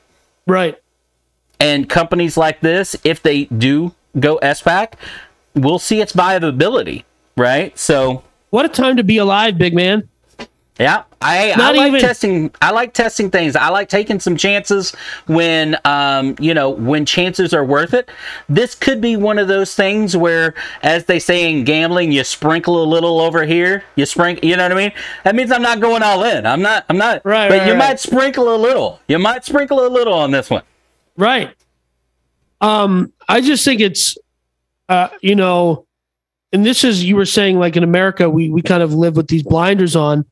right. 0.46 0.76
And 1.60 1.88
companies 1.88 2.36
like 2.36 2.60
this, 2.60 2.94
if 3.02 3.20
they 3.20 3.44
do 3.46 3.92
go 4.20 4.38
SPAC, 4.42 4.92
we'll 5.56 5.80
see 5.80 6.00
its 6.00 6.12
viability, 6.12 7.04
right? 7.36 7.76
So 7.76 8.22
What 8.50 8.64
a 8.64 8.68
time 8.68 8.96
to 8.96 9.02
be 9.02 9.16
alive, 9.18 9.58
big 9.58 9.74
man. 9.74 10.08
Yeah, 10.78 11.02
I, 11.20 11.50
I 11.52 11.72
like 11.72 11.88
even- 11.88 12.00
testing. 12.00 12.50
I 12.62 12.70
like 12.70 12.94
testing 12.94 13.30
things. 13.30 13.56
I 13.56 13.68
like 13.68 13.88
taking 13.88 14.20
some 14.20 14.36
chances 14.36 14.92
when 15.26 15.76
um 15.84 16.36
you 16.38 16.54
know 16.54 16.70
when 16.70 17.04
chances 17.04 17.52
are 17.52 17.64
worth 17.64 17.94
it. 17.94 18.08
This 18.48 18.74
could 18.74 19.00
be 19.00 19.16
one 19.16 19.38
of 19.38 19.48
those 19.48 19.74
things 19.74 20.16
where, 20.16 20.54
as 20.82 21.06
they 21.06 21.18
say 21.18 21.50
in 21.52 21.64
gambling, 21.64 22.12
you 22.12 22.22
sprinkle 22.22 22.82
a 22.82 22.86
little 22.86 23.20
over 23.20 23.44
here. 23.44 23.82
You 23.96 24.06
sprinkle. 24.06 24.48
You 24.48 24.56
know 24.56 24.62
what 24.64 24.72
I 24.72 24.76
mean? 24.76 24.92
That 25.24 25.34
means 25.34 25.50
I'm 25.50 25.62
not 25.62 25.80
going 25.80 26.02
all 26.02 26.22
in. 26.24 26.46
I'm 26.46 26.62
not. 26.62 26.84
I'm 26.88 26.96
not. 26.98 27.22
Right, 27.24 27.48
But 27.48 27.58
right, 27.58 27.66
you 27.66 27.72
right. 27.72 27.78
might 27.78 28.00
sprinkle 28.00 28.54
a 28.54 28.56
little. 28.56 29.00
You 29.08 29.18
might 29.18 29.44
sprinkle 29.44 29.84
a 29.84 29.88
little 29.88 30.14
on 30.14 30.30
this 30.30 30.48
one. 30.48 30.62
Right. 31.16 31.52
Um, 32.60 33.12
I 33.28 33.40
just 33.40 33.64
think 33.64 33.80
it's, 33.80 34.16
uh, 34.88 35.08
you 35.20 35.34
know, 35.34 35.86
and 36.52 36.64
this 36.64 36.82
is 36.84 37.04
you 37.04 37.14
were 37.16 37.24
saying 37.26 37.58
like 37.58 37.76
in 37.76 37.82
America 37.84 38.28
we 38.30 38.48
we 38.48 38.62
kind 38.62 38.82
of 38.82 38.94
live 38.94 39.16
with 39.16 39.28
these 39.28 39.42
blinders 39.42 39.94
on. 39.96 40.24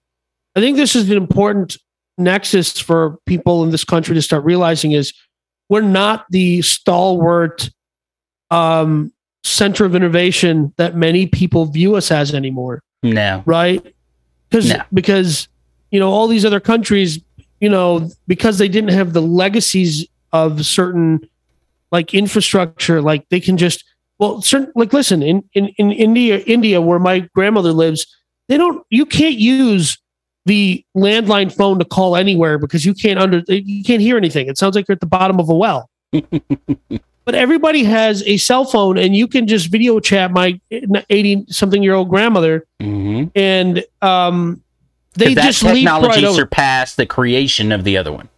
I 0.56 0.60
think 0.60 0.76
this 0.76 0.96
is 0.96 1.10
an 1.10 1.16
important 1.18 1.76
nexus 2.18 2.78
for 2.78 3.18
people 3.26 3.62
in 3.62 3.70
this 3.70 3.84
country 3.84 4.14
to 4.14 4.22
start 4.22 4.42
realizing 4.44 4.92
is 4.92 5.12
we're 5.68 5.82
not 5.82 6.24
the 6.30 6.62
stalwart 6.62 7.68
um, 8.50 9.12
center 9.44 9.84
of 9.84 9.94
innovation 9.94 10.72
that 10.78 10.96
many 10.96 11.26
people 11.26 11.66
view 11.66 11.94
us 11.94 12.10
as 12.10 12.34
anymore 12.34 12.82
No. 13.02 13.42
right? 13.44 13.84
Because 14.48 14.70
No. 14.70 14.82
because 14.94 15.48
you 15.90 16.00
know 16.00 16.10
all 16.10 16.26
these 16.26 16.44
other 16.44 16.60
countries, 16.60 17.20
you 17.60 17.68
know, 17.68 18.08
because 18.26 18.58
they 18.58 18.68
didn't 18.68 18.90
have 18.90 19.12
the 19.12 19.22
legacies 19.22 20.06
of 20.32 20.64
certain 20.64 21.20
like 21.92 22.14
infrastructure, 22.14 23.02
like 23.02 23.28
they 23.28 23.40
can 23.40 23.56
just 23.56 23.84
well, 24.18 24.40
certain 24.40 24.72
like 24.74 24.92
listen 24.94 25.22
in 25.22 25.44
in 25.52 25.68
in 25.76 25.92
India, 25.92 26.38
India, 26.46 26.80
where 26.80 26.98
my 26.98 27.20
grandmother 27.34 27.72
lives, 27.72 28.06
they 28.48 28.56
don't. 28.56 28.84
You 28.90 29.04
can't 29.04 29.36
use 29.36 29.98
the 30.46 30.84
landline 30.96 31.52
phone 31.54 31.78
to 31.78 31.84
call 31.84 32.16
anywhere 32.16 32.56
because 32.58 32.84
you 32.86 32.94
can't 32.94 33.18
under 33.18 33.42
you 33.48 33.84
can't 33.84 34.00
hear 34.00 34.16
anything. 34.16 34.48
It 34.48 34.56
sounds 34.58 34.74
like 34.74 34.88
you're 34.88 34.94
at 34.94 35.00
the 35.00 35.06
bottom 35.06 35.38
of 35.38 35.48
a 35.48 35.54
well. 35.54 35.90
but 37.24 37.34
everybody 37.34 37.82
has 37.84 38.22
a 38.26 38.36
cell 38.36 38.64
phone, 38.64 38.96
and 38.98 39.14
you 39.16 39.26
can 39.28 39.46
just 39.46 39.68
video 39.70 40.00
chat 40.00 40.30
my 40.32 40.58
eighty 41.10 41.44
something 41.48 41.82
year 41.82 41.94
old 41.94 42.08
grandmother 42.08 42.66
Mm-hmm. 42.80 43.28
and 43.34 43.84
um, 44.02 44.62
they 45.14 45.34
that 45.34 45.44
just 45.44 45.62
leap 45.62 45.74
technology 45.76 46.08
right 46.08 46.24
over. 46.24 46.36
surpassed 46.36 46.96
the 46.98 47.06
creation 47.06 47.72
of 47.72 47.84
the 47.84 47.96
other 47.96 48.12
one 48.12 48.28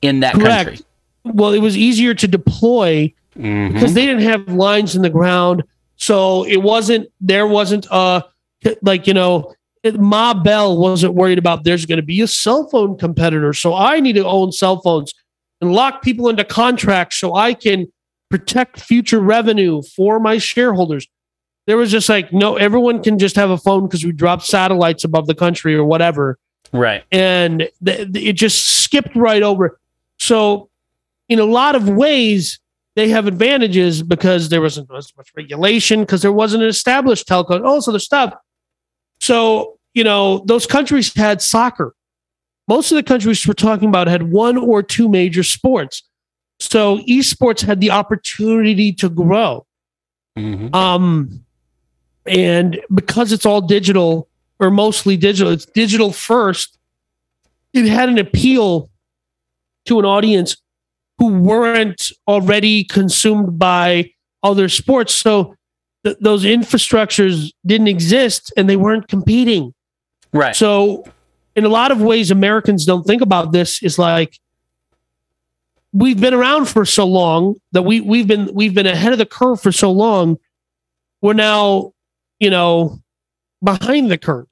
in 0.00 0.20
that 0.20 0.34
Correct. 0.34 0.68
country. 0.68 0.84
Well, 1.24 1.52
it 1.52 1.60
was 1.60 1.76
easier 1.76 2.14
to 2.14 2.26
deploy 2.26 3.12
Mhm. 3.38 3.72
because 3.74 3.94
they 3.94 4.04
didn't 4.06 4.22
have 4.22 4.48
lines 4.48 4.96
in 4.96 5.02
the 5.02 5.10
ground, 5.10 5.62
so 5.96 6.44
it 6.46 6.62
wasn't 6.62 7.08
there 7.20 7.46
wasn't 7.46 7.86
a 7.90 8.24
like 8.82 9.06
you 9.06 9.14
know 9.14 9.54
Ma 9.90 10.32
Bell 10.34 10.78
wasn't 10.78 11.14
worried 11.14 11.38
about 11.38 11.64
there's 11.64 11.86
going 11.86 11.98
to 11.98 12.06
be 12.06 12.20
a 12.20 12.26
cell 12.26 12.68
phone 12.68 12.96
competitor, 12.96 13.52
so 13.52 13.74
I 13.74 14.00
need 14.00 14.14
to 14.14 14.24
own 14.24 14.52
cell 14.52 14.80
phones 14.80 15.12
and 15.60 15.72
lock 15.72 16.02
people 16.02 16.28
into 16.28 16.44
contracts 16.44 17.16
so 17.16 17.34
I 17.34 17.54
can 17.54 17.86
protect 18.30 18.80
future 18.80 19.20
revenue 19.20 19.82
for 19.96 20.20
my 20.20 20.38
shareholders. 20.38 21.06
There 21.66 21.76
was 21.76 21.90
just 21.90 22.08
like 22.08 22.32
no, 22.32 22.56
everyone 22.56 23.02
can 23.02 23.18
just 23.18 23.36
have 23.36 23.50
a 23.50 23.58
phone 23.58 23.86
because 23.86 24.04
we 24.04 24.12
dropped 24.12 24.44
satellites 24.44 25.04
above 25.04 25.26
the 25.26 25.34
country 25.34 25.74
or 25.74 25.84
whatever. 25.84 26.38
Right. 26.74 27.04
and 27.12 27.68
th- 27.84 28.12
th- 28.12 28.26
it 28.28 28.32
just 28.32 28.66
skipped 28.82 29.14
right 29.14 29.42
over. 29.42 29.78
So, 30.18 30.70
in 31.28 31.38
a 31.38 31.44
lot 31.44 31.74
of 31.74 31.86
ways, 31.88 32.60
they 32.96 33.10
have 33.10 33.26
advantages 33.26 34.02
because 34.02 34.48
there 34.48 34.62
wasn't 34.62 34.88
as 34.94 35.12
much 35.16 35.30
regulation 35.36 36.00
because 36.00 36.22
there 36.22 36.32
wasn't 36.32 36.62
an 36.62 36.68
established 36.70 37.28
telco. 37.28 37.60
Oh, 37.62 37.80
so 37.80 37.92
the 37.92 38.00
stuff. 38.00 38.32
So 39.22 39.78
you 39.94 40.02
know 40.02 40.42
those 40.46 40.66
countries 40.66 41.14
had 41.14 41.40
soccer. 41.40 41.94
Most 42.68 42.90
of 42.90 42.96
the 42.96 43.02
countries 43.02 43.46
we're 43.46 43.54
talking 43.54 43.88
about 43.88 44.08
had 44.08 44.32
one 44.32 44.56
or 44.56 44.82
two 44.82 45.08
major 45.08 45.44
sports. 45.44 46.02
So 46.58 46.98
esports 46.98 47.62
had 47.62 47.80
the 47.80 47.90
opportunity 47.90 48.92
to 48.94 49.08
grow. 49.08 49.66
Mhm. 50.36 50.74
Um, 50.74 51.44
and 52.26 52.80
because 52.92 53.32
it's 53.32 53.46
all 53.46 53.60
digital 53.60 54.28
or 54.58 54.70
mostly 54.70 55.16
digital, 55.16 55.52
it's 55.52 55.66
digital 55.66 56.12
first. 56.12 56.78
It 57.72 57.86
had 57.86 58.08
an 58.08 58.18
appeal 58.18 58.90
to 59.86 59.98
an 59.98 60.04
audience 60.04 60.56
who 61.18 61.28
weren't 61.28 62.10
already 62.26 62.84
consumed 62.84 63.58
by 63.58 64.10
other 64.42 64.68
sports. 64.68 65.14
So 65.14 65.54
th- 66.04 66.16
those 66.20 66.44
infrastructures 66.44 67.52
didn't 67.64 67.88
exist 67.88 68.52
and 68.56 68.68
they 68.68 68.76
weren't 68.76 69.08
competing. 69.08 69.74
Right. 70.32 70.56
So, 70.56 71.04
in 71.54 71.64
a 71.64 71.68
lot 71.68 71.90
of 71.90 72.00
ways, 72.00 72.30
Americans 72.30 72.86
don't 72.86 73.04
think 73.04 73.22
about 73.22 73.52
this. 73.52 73.82
Is 73.82 73.98
like 73.98 74.38
we've 75.92 76.20
been 76.20 76.34
around 76.34 76.68
for 76.68 76.84
so 76.84 77.06
long 77.06 77.56
that 77.72 77.82
we 77.82 78.00
we've 78.00 78.26
been 78.26 78.52
we've 78.54 78.74
been 78.74 78.86
ahead 78.86 79.12
of 79.12 79.18
the 79.18 79.26
curve 79.26 79.60
for 79.60 79.72
so 79.72 79.90
long. 79.92 80.38
We're 81.20 81.34
now, 81.34 81.92
you 82.40 82.50
know, 82.50 83.00
behind 83.62 84.10
the 84.10 84.18
curve. 84.18 84.46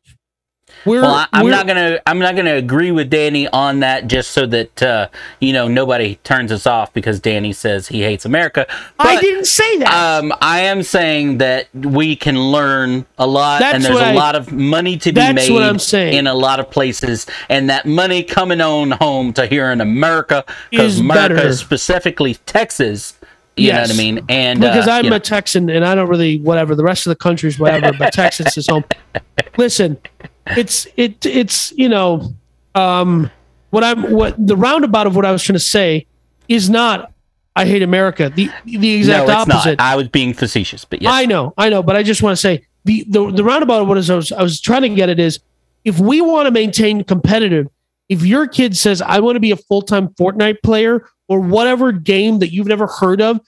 We're, 0.85 1.03
Well, 1.03 1.15
I, 1.15 1.27
I'm 1.33 1.45
we're- 1.45 1.57
not 1.57 1.67
gonna 1.67 1.99
I'm 2.07 2.19
not 2.19 2.37
gonna 2.37 2.55
agree 2.55 2.91
with 2.91 3.11
Danny 3.11 3.47
on 3.49 3.81
that 3.81 4.07
just 4.09 4.31
so 4.31 4.47
that 4.47 4.83
uh, 4.83 5.09
you 5.41 5.53
know 5.53 5.69
nobody 5.69 6.17
turns 6.25 6.51
us 6.53 6.67
off 6.67 6.93
because 6.93 7.21
Danny 7.21 7.53
says 7.53 7.89
he 7.89 8.03
hates 8.03 8.25
America. 8.25 8.67
I 8.99 9.21
didn't 9.21 9.47
say 9.47 9.79
that. 9.79 9.93
Um, 10.23 10.33
I 10.41 10.61
am 10.61 10.83
saying 10.83 11.39
that 11.39 11.69
we 11.75 12.17
can 12.17 12.39
learn 12.41 13.07
a 13.19 13.27
lot, 13.27 13.61
That's 13.61 13.75
and 13.77 13.85
there's 13.85 13.99
a 13.99 14.05
I- 14.07 14.13
lot 14.15 14.35
of 14.35 14.53
money 14.53 14.97
to 14.99 15.13
be 15.13 15.33
made 15.33 15.51
what 15.53 15.63
I'm 15.63 15.79
saying. 15.79 16.15
in 16.15 16.27
a 16.27 16.35
lot 16.35 16.61
of 16.61 16.71
places, 16.71 17.27
and 17.49 17.69
that 17.71 17.87
money 17.87 18.23
coming 18.23 18.61
on 18.61 18.93
home 18.93 19.33
to 19.35 19.47
here 19.47 19.71
in 19.71 19.81
America, 19.81 20.45
because 20.71 20.99
America, 21.01 21.35
better. 21.35 21.53
specifically 21.55 22.35
Texas, 22.47 23.15
you 23.57 23.73
know 23.73 23.81
what 23.83 23.91
I 23.91 23.97
mean? 23.97 24.25
And 24.29 24.61
because 24.61 24.89
uh, 24.89 24.93
I'm 24.93 25.05
you 25.05 25.11
know, 25.11 25.17
a 25.17 25.21
Texan 25.21 25.69
and 25.69 25.85
I 25.85 25.95
don't 25.95 26.09
really 26.09 26.39
whatever 26.39 26.75
the 26.75 26.85
rest 26.85 27.07
of 27.07 27.11
the 27.11 27.17
country's 27.17 27.59
whatever, 27.59 27.93
but 27.99 28.13
Texas 28.13 28.57
is 28.57 28.67
home. 28.69 28.85
Listen, 29.59 29.99
it's 30.47 30.87
it 30.97 31.25
it's 31.25 31.73
you 31.73 31.89
know, 31.89 32.35
um, 32.75 33.31
what 33.71 33.85
I'm 33.85 34.11
what 34.11 34.35
the 34.45 34.57
roundabout 34.57 35.07
of 35.07 35.17
what 35.17 35.25
I 35.25 35.33
was 35.33 35.43
trying 35.43 35.59
to 35.59 35.65
say 35.65 36.07
is 36.49 36.69
not 36.69 37.13
I 37.57 37.67
hate 37.67 37.83
America. 37.83 38.31
The 38.35 38.51
the 38.65 38.95
exact 38.95 39.27
no, 39.27 39.33
it's 39.33 39.51
opposite. 39.51 39.79
not. 39.79 39.81
I 39.81 39.97
was 39.97 40.09
being 40.09 40.35
facetious, 40.35 40.85
but 40.85 41.03
yes, 41.03 41.13
I 41.13 41.27
know, 41.27 41.53
I 41.59 41.69
know, 41.69 41.83
but 41.83 41.97
I 41.97 42.03
just 42.03 42.23
want 42.23 42.33
to 42.33 42.41
say 42.41 42.67
the 42.85 43.05
the, 43.09 43.31
the 43.31 43.45
roundabout 43.45 43.83
of 43.83 43.89
what 43.89 43.99
is 43.99 44.11
I 44.11 44.17
was, 44.17 44.33
I 44.33 44.43
was 44.43 44.61
trying 44.61 44.83
to 44.83 44.89
get 44.89 45.09
it 45.09 45.19
is 45.19 45.41
if 45.85 45.99
we 45.99 46.21
want 46.21 46.47
to 46.47 46.51
maintain 46.51 47.05
competitive, 47.05 47.69
if 48.09 48.25
your 48.25 48.47
kid 48.47 48.77
says 48.77 49.03
I 49.03 49.21
want 49.21 49.37
to 49.37 49.41
be 49.41 49.51
a 49.51 49.57
full 49.57 49.83
time 49.83 50.09
Fortnite 50.09 50.63
player 50.63 51.07
or 51.29 51.41
whatever 51.41 51.93
game 51.93 52.39
that 52.41 52.53
you've 52.53 52.67
never 52.67 52.87
heard 52.87 53.21
of, 53.21 53.41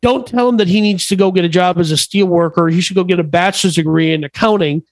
don't 0.00 0.26
tell 0.26 0.48
him 0.48 0.56
that 0.58 0.68
he 0.68 0.80
needs 0.80 1.06
to 1.06 1.16
go 1.16 1.30
get 1.30 1.44
a 1.44 1.48
job 1.48 1.78
as 1.78 1.90
a 1.90 1.96
steel 1.96 2.26
worker. 2.26 2.68
He 2.68 2.80
should 2.80 2.96
go 2.96 3.04
get 3.04 3.20
a 3.20 3.24
bachelor's 3.24 3.76
degree 3.76 4.12
in 4.12 4.24
accounting 4.24 4.82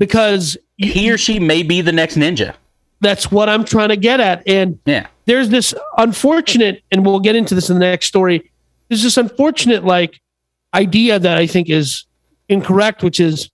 because 0.00 0.56
he 0.78 1.12
or 1.12 1.16
she 1.18 1.38
may 1.38 1.62
be 1.62 1.80
the 1.82 1.92
next 1.92 2.16
ninja. 2.16 2.54
that's 3.02 3.30
what 3.32 3.48
I'm 3.48 3.64
trying 3.64 3.88
to 3.90 3.96
get 3.96 4.20
at. 4.20 4.42
And 4.46 4.78
Yeah. 4.84 5.06
there's 5.24 5.48
this 5.48 5.72
unfortunate, 5.96 6.82
and 6.92 7.06
we'll 7.06 7.20
get 7.20 7.34
into 7.34 7.54
this 7.54 7.70
in 7.70 7.76
the 7.76 7.80
next 7.80 8.06
story. 8.08 8.50
There's 8.88 9.02
this 9.02 9.16
unfortunate 9.16 9.84
like 9.86 10.20
idea 10.74 11.18
that 11.18 11.38
I 11.38 11.46
think 11.46 11.70
is 11.70 12.04
incorrect, 12.50 13.02
which 13.02 13.18
is, 13.18 13.48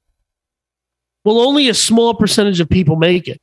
well, 1.25 1.39
only 1.39 1.69
a 1.69 1.75
small 1.75 2.13
percentage 2.15 2.59
of 2.59 2.69
people 2.69 2.97
make 2.97 3.29
it. 3.29 3.41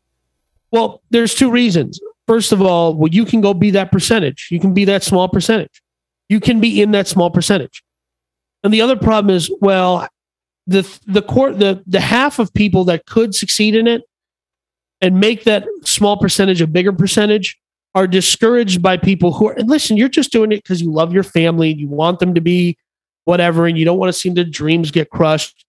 Well, 0.72 1.02
there's 1.10 1.34
two 1.36 1.50
reasons. 1.50 2.02
First 2.28 2.52
of 2.52 2.62
all, 2.62 2.94
well, 2.96 3.10
you 3.10 3.24
can 3.24 3.40
go 3.40 3.54
be 3.54 3.72
that 3.72 3.90
percentage. 3.92 4.48
You 4.52 4.60
can 4.60 4.74
be 4.74 4.84
that 4.86 5.04
small 5.04 5.30
percentage. 5.30 5.82
You 6.28 6.42
can 6.42 6.60
be 6.60 6.82
in 6.82 6.92
that 6.92 7.08
small 7.08 7.30
percentage. 7.30 7.82
And 8.64 8.74
the 8.74 8.82
other 8.82 8.96
problem 8.98 9.34
is, 9.34 9.50
well, 9.62 10.08
the 10.68 11.00
the 11.06 11.22
court 11.22 11.60
the 11.60 11.84
the 11.86 12.00
half 12.00 12.40
of 12.40 12.54
people 12.54 12.84
that 12.86 13.06
could 13.06 13.36
succeed 13.36 13.76
in 13.76 13.88
it 13.88 14.04
and 15.02 15.20
make 15.20 15.44
that 15.44 15.66
small 15.84 16.18
percentage 16.18 16.62
a 16.62 16.68
bigger 16.68 16.94
percentage 16.94 17.60
are 17.96 18.08
discouraged 18.08 18.82
by 18.82 18.98
people 18.98 19.34
who 19.34 19.50
are 19.50 19.54
and 19.54 19.70
listen 19.70 19.98
you're 19.98 20.10
just 20.10 20.32
doing 20.32 20.52
it 20.52 20.64
because 20.64 20.82
you 20.82 20.92
love 20.92 21.14
your 21.14 21.24
family 21.24 21.72
and 21.72 21.80
you 21.80 21.88
want 21.88 22.20
them 22.20 22.34
to 22.34 22.42
be 22.42 22.78
whatever 23.26 23.66
and 23.66 23.78
you 23.78 23.86
don't 23.86 23.98
want 23.98 24.10
to 24.14 24.18
see 24.18 24.30
their 24.30 24.44
dreams 24.44 24.92
get 24.92 25.10
crushed. 25.10 25.66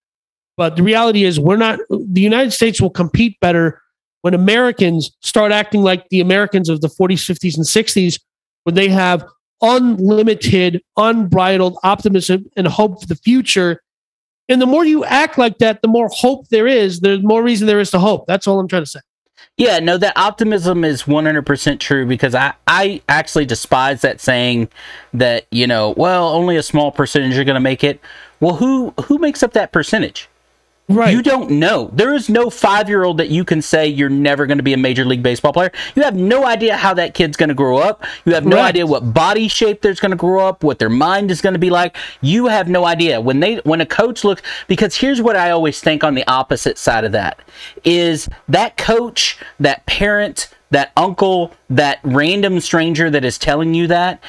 But 0.56 0.76
the 0.76 0.82
reality 0.82 1.24
is 1.24 1.40
we're 1.40 1.56
not 1.56 1.80
the 1.90 2.20
united 2.20 2.52
states 2.52 2.80
will 2.80 2.90
compete 2.90 3.38
better 3.40 3.80
when 4.22 4.32
americans 4.32 5.10
start 5.20 5.50
acting 5.50 5.82
like 5.82 6.08
the 6.10 6.20
americans 6.20 6.68
of 6.68 6.80
the 6.80 6.86
40s 6.86 7.28
50s 7.28 7.56
and 7.56 7.66
60s 7.66 8.20
when 8.62 8.76
they 8.76 8.88
have 8.88 9.24
unlimited 9.62 10.80
unbridled 10.96 11.76
optimism 11.82 12.46
and 12.56 12.68
hope 12.68 13.00
for 13.00 13.08
the 13.08 13.16
future 13.16 13.82
and 14.48 14.60
the 14.60 14.66
more 14.66 14.84
you 14.84 15.04
act 15.04 15.38
like 15.38 15.58
that 15.58 15.80
the 15.82 15.88
more 15.88 16.08
hope 16.08 16.48
there 16.48 16.66
is 16.66 17.00
the 17.00 17.18
more 17.20 17.42
reason 17.42 17.66
there 17.66 17.80
is 17.80 17.90
to 17.90 17.98
hope 17.98 18.24
that's 18.26 18.46
all 18.46 18.58
i'm 18.60 18.68
trying 18.68 18.82
to 18.84 18.90
say 18.90 19.00
Yeah, 19.56 19.78
no, 19.78 19.98
that 19.98 20.16
optimism 20.16 20.84
is 20.84 21.04
100% 21.04 21.78
true 21.78 22.06
because 22.06 22.34
I, 22.34 22.54
I 22.66 23.02
actually 23.08 23.46
despise 23.46 24.00
that 24.00 24.20
saying 24.20 24.68
that, 25.12 25.46
you 25.52 25.66
know, 25.66 25.94
well, 25.96 26.28
only 26.28 26.56
a 26.56 26.62
small 26.62 26.90
percentage 26.90 27.38
are 27.38 27.44
going 27.44 27.54
to 27.54 27.60
make 27.60 27.84
it. 27.84 28.00
Well, 28.40 28.56
who 28.56 28.92
who 29.04 29.18
makes 29.18 29.42
up 29.44 29.52
that 29.52 29.70
percentage? 29.70 30.28
Right 30.88 31.12
You 31.12 31.22
don't 31.22 31.50
know. 31.52 31.90
There 31.92 32.14
is 32.14 32.28
no 32.28 32.50
five 32.50 32.88
year 32.88 33.04
old 33.04 33.18
that 33.18 33.28
you 33.30 33.44
can 33.44 33.62
say 33.62 33.86
you're 33.86 34.08
never 34.10 34.46
going 34.46 34.58
to 34.58 34.64
be 34.64 34.72
a 34.72 34.76
major 34.76 35.04
league 35.04 35.22
baseball 35.22 35.52
player. 35.52 35.70
You 35.94 36.02
have 36.02 36.16
no 36.16 36.44
idea 36.44 36.76
how 36.76 36.94
that 36.94 37.14
kid's 37.14 37.36
going 37.36 37.48
to 37.48 37.54
grow 37.54 37.78
up. 37.78 38.04
You 38.24 38.34
have 38.34 38.44
no 38.44 38.56
Correct. 38.56 38.68
idea 38.70 38.86
what 38.86 39.14
body 39.14 39.48
shape 39.48 39.80
there's 39.82 40.00
going 40.00 40.10
to 40.10 40.16
grow 40.16 40.46
up, 40.46 40.62
what 40.62 40.78
their 40.78 40.90
mind 40.90 41.30
is 41.30 41.40
going 41.40 41.54
to 41.54 41.58
be 41.58 41.70
like. 41.70 41.96
You 42.20 42.46
have 42.46 42.68
no 42.68 42.84
idea 42.84 43.20
when 43.20 43.40
they 43.40 43.56
when 43.64 43.80
a 43.80 43.86
coach 43.86 44.24
looks 44.24 44.42
because 44.68 44.96
here's 44.96 45.22
what 45.22 45.36
I 45.36 45.50
always 45.50 45.80
think 45.80 46.04
on 46.04 46.14
the 46.14 46.26
opposite 46.26 46.78
side 46.78 47.04
of 47.04 47.12
that 47.12 47.38
is 47.84 48.28
that 48.48 48.76
coach, 48.76 49.38
that 49.60 49.86
parent, 49.86 50.48
that 50.70 50.92
uncle, 50.96 51.52
that 51.70 52.00
random 52.02 52.60
stranger 52.60 53.08
that 53.10 53.24
is 53.24 53.38
telling 53.38 53.74
you 53.74 53.86
that 53.86 54.22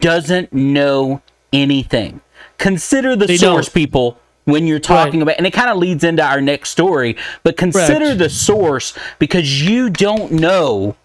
doesn't 0.00 0.52
know 0.52 1.22
anything. 1.52 2.20
Consider 2.58 3.16
the 3.16 3.26
They 3.26 3.36
source 3.36 3.66
don't. 3.66 3.74
people 3.74 4.18
when 4.48 4.66
you're 4.66 4.78
talking 4.78 5.20
Right. 5.20 5.22
about 5.22 5.36
and 5.38 5.46
it 5.46 5.52
kind 5.52 5.70
of 5.70 5.76
leads 5.78 6.02
into 6.04 6.22
our 6.22 6.40
next 6.40 6.70
story 6.70 7.16
but 7.42 7.56
consider 7.56 7.98
Correct. 8.06 8.18
the 8.18 8.30
source 8.30 8.94
because 9.18 9.62
you 9.62 9.90
don't 9.90 10.32
know 10.32 10.96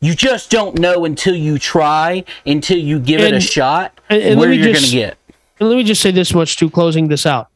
you 0.00 0.14
just 0.14 0.50
don't 0.50 0.78
know 0.78 1.04
until 1.04 1.34
you 1.34 1.58
try 1.58 2.24
until 2.46 2.78
you 2.78 2.98
give 2.98 3.20
it 3.20 3.34
a 3.34 3.40
shot 3.40 4.00
and- 4.08 4.22
and 4.22 4.30
let 4.36 4.38
where 4.40 4.48
me 4.50 4.56
you're 4.56 4.64
going 4.66 4.76
just- 4.76 4.90
to 4.90 4.96
get 4.96 5.16
And 5.60 5.68
let 5.68 5.76
me 5.76 5.84
just 5.84 6.00
say 6.00 6.10
this 6.10 6.32
much 6.32 6.56
to 6.56 6.70
closing 6.70 7.08
this 7.08 7.26
out. 7.26 7.48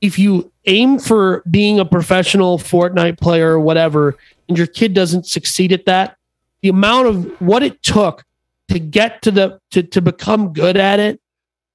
If 0.00 0.18
you 0.20 0.52
aim 0.66 0.98
for 1.00 1.42
being 1.50 1.80
a 1.80 1.84
professional 1.84 2.58
Fortnite 2.58 3.18
player 3.20 3.50
or 3.52 3.60
whatever, 3.60 4.16
and 4.48 4.56
your 4.56 4.66
kid 4.68 4.94
doesn't 4.94 5.26
succeed 5.26 5.72
at 5.72 5.84
that, 5.86 6.16
the 6.62 6.68
amount 6.68 7.08
of 7.08 7.40
what 7.40 7.62
it 7.64 7.82
took 7.82 8.24
to 8.68 8.78
get 8.78 9.20
to 9.22 9.30
the 9.32 9.58
to, 9.72 9.82
to 9.82 10.00
become 10.00 10.52
good 10.52 10.76
at 10.76 11.00
it, 11.00 11.20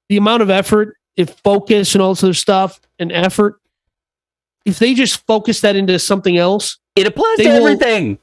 the 0.09 0.15
amount 0.17 0.41
of 0.43 0.49
effort, 0.49 0.96
if 1.17 1.31
focus 1.43 1.93
and 1.93 2.01
all 2.01 2.13
this 2.13 2.23
other 2.23 2.33
stuff 2.33 2.79
and 2.99 3.11
effort, 3.11 3.59
if 4.65 4.79
they 4.79 4.93
just 4.93 5.25
focus 5.25 5.61
that 5.61 5.75
into 5.75 5.99
something 5.99 6.37
else, 6.37 6.77
it 6.95 7.05
applies 7.07 7.37
to 7.37 7.49
will- 7.49 7.67
everything 7.67 8.19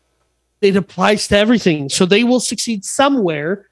it 0.64 0.76
applies 0.76 1.28
to 1.28 1.36
everything. 1.36 1.88
So 1.88 2.06
they 2.06 2.24
will 2.24 2.40
succeed 2.40 2.84
somewhere. 2.84 3.68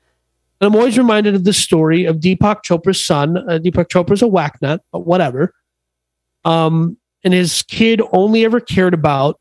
And 0.60 0.68
I'm 0.68 0.76
always 0.76 0.98
reminded 0.98 1.34
of 1.34 1.44
the 1.44 1.52
story 1.52 2.04
of 2.04 2.16
Deepak 2.16 2.62
Chopra's 2.62 3.04
son. 3.04 3.36
Uh, 3.36 3.58
Deepak 3.58 3.88
Chopra's 3.88 4.22
a 4.22 4.26
whacknut, 4.26 4.80
but 4.92 5.00
whatever. 5.00 5.54
Um, 6.44 6.98
and 7.24 7.32
his 7.32 7.62
kid 7.62 8.02
only 8.12 8.44
ever 8.44 8.60
cared 8.60 8.94
about 8.94 9.40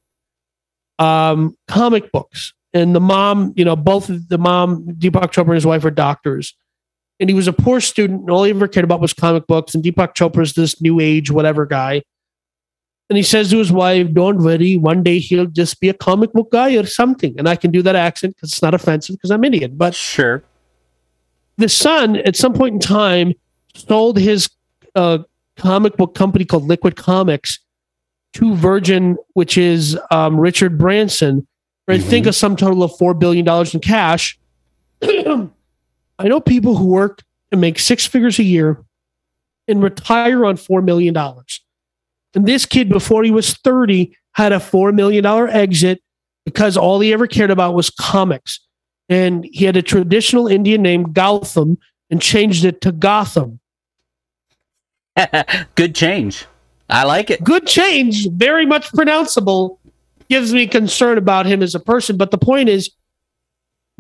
um, 0.98 1.56
comic 1.68 2.12
books. 2.12 2.54
And 2.74 2.96
the 2.96 3.02
mom, 3.02 3.54
you 3.56 3.66
know, 3.66 3.76
both 3.76 4.08
the 4.08 4.38
mom, 4.38 4.86
Deepak 4.86 5.32
Chopra 5.32 5.48
and 5.48 5.56
his 5.56 5.66
wife 5.66 5.84
are 5.84 5.92
doctors. 5.92 6.56
And 7.22 7.30
he 7.30 7.34
was 7.34 7.48
a 7.48 7.54
poor 7.54 7.80
student, 7.80 8.22
and 8.22 8.30
all 8.30 8.44
he 8.44 8.50
ever 8.50 8.68
cared 8.68 8.84
about 8.84 9.00
was 9.00 9.14
comic 9.14 9.48
books. 9.48 9.74
And 9.74 9.84
Deepak 9.84 10.14
Chopra 10.16 10.32
Chopra's 10.32 10.54
this 10.54 10.82
new 10.82 11.00
age, 11.00 11.32
whatever 11.32 11.66
guy. 11.66 12.02
And 13.10 13.16
he 13.18 13.24
says 13.24 13.52
to 13.52 13.58
his 13.58 13.72
wife, 13.72 14.12
Don't 14.12 14.40
worry, 14.40 14.76
one 14.76 15.04
day 15.04 15.20
he'll 15.20 15.46
just 15.46 15.80
be 15.80 15.88
a 15.88 15.94
comic 15.94 16.34
book 16.34 16.52
guy 16.52 16.76
or 16.76 16.86
something. 16.86 17.36
And 17.38 17.48
I 17.48 17.56
can 17.56 17.72
do 17.72 17.82
that 17.84 17.96
accent 17.96 18.36
because 18.36 18.52
it's 18.52 18.62
not 18.62 18.74
offensive 18.74 19.16
because 19.16 19.32
I'm 19.32 19.44
Indian. 19.44 19.78
But 19.78 19.96
sure 19.96 20.44
the 21.62 21.70
son, 21.70 22.18
at 22.18 22.36
some 22.36 22.54
point 22.54 22.74
in 22.74 22.80
time, 22.80 23.34
sold 23.76 24.18
his 24.18 24.50
uh, 24.96 25.20
comic 25.58 25.96
book 25.96 26.16
company 26.16 26.44
called 26.44 26.68
Liquid 26.68 26.96
Comics 26.96 27.60
to 28.34 28.56
Virgin, 28.56 29.18
which 29.34 29.58
is 29.58 29.98
um, 30.10 30.40
Richard 30.40 30.78
Branson, 30.78 31.48
for 31.86 31.94
I 31.94 32.00
think 32.00 32.26
a 32.26 32.34
sum 32.34 32.56
total 32.56 32.84
of 32.84 32.92
$4 32.94 33.18
billion 33.18 33.48
in 33.74 33.80
cash. 33.80 34.40
I 36.22 36.28
know 36.28 36.40
people 36.40 36.78
who 36.78 36.88
work 36.88 37.24
and 37.52 37.60
make 37.60 37.80
six 37.80 38.06
figures 38.06 38.40
a 38.40 38.44
year 38.44 38.84
and 39.68 39.82
retire 39.82 40.46
on 40.46 40.56
$4 40.56 40.84
million. 40.84 41.16
And 41.18 42.46
this 42.46 42.66
kid, 42.66 42.90
before 42.90 43.24
he 43.24 43.32
was 43.32 43.54
30, 43.54 44.16
had 44.34 44.54
a 44.54 44.58
$4 44.58 44.94
million 44.94 45.26
exit 45.26 46.02
because 46.46 46.78
all 46.78 47.00
he 47.00 47.12
ever 47.12 47.28
cared 47.28 47.52
about 47.52 47.74
was 47.74 47.90
comics. 47.90 48.60
And 49.10 49.46
he 49.52 49.66
had 49.66 49.76
a 49.76 49.82
traditional 49.82 50.48
Indian 50.48 50.82
name, 50.82 51.08
Gautam, 51.08 51.78
and 52.10 52.22
changed 52.22 52.64
it 52.66 52.82
to 52.82 52.92
Gotham. 52.92 53.60
good 55.76 55.94
change 55.94 56.46
i 56.90 57.04
like 57.04 57.30
it 57.30 57.44
Good 57.44 57.68
change, 57.68 58.30
very 58.30 58.66
much 58.66 58.90
pronounceable. 58.94 59.78
Gives 60.30 60.54
me 60.54 60.68
concern 60.68 61.18
about 61.18 61.46
him 61.46 61.62
as 61.62 61.76
a 61.76 61.82
person. 61.82 62.16
But 62.16 62.32
the 62.32 62.38
point 62.38 62.70
is, 62.70 62.90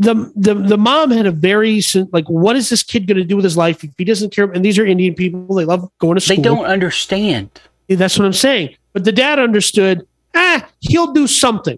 the 0.01 0.31
the 0.35 0.55
the 0.55 0.77
mom 0.77 1.11
had 1.11 1.27
a 1.27 1.31
very 1.31 1.79
like, 2.11 2.27
what 2.27 2.55
is 2.55 2.69
this 2.69 2.81
kid 2.81 3.05
going 3.05 3.17
to 3.17 3.23
do 3.23 3.35
with 3.35 3.45
his 3.45 3.55
life 3.55 3.83
if 3.83 3.91
he 3.97 4.03
doesn't 4.03 4.33
care? 4.33 4.51
And 4.51 4.65
these 4.65 4.79
are 4.79 4.85
Indian 4.85 5.13
people; 5.13 5.55
they 5.55 5.65
love 5.65 5.89
going 5.99 6.15
to 6.15 6.21
school 6.21 6.37
they 6.37 6.41
don't 6.41 6.65
understand 6.65 7.51
That's 7.87 8.17
what 8.17 8.25
I'm 8.25 8.33
saying. 8.33 8.75
But 8.93 9.03
the 9.03 9.11
dad 9.11 9.37
understood. 9.37 10.07
Ah, 10.33 10.67
he'll 10.79 11.13
do 11.13 11.27
something. 11.27 11.77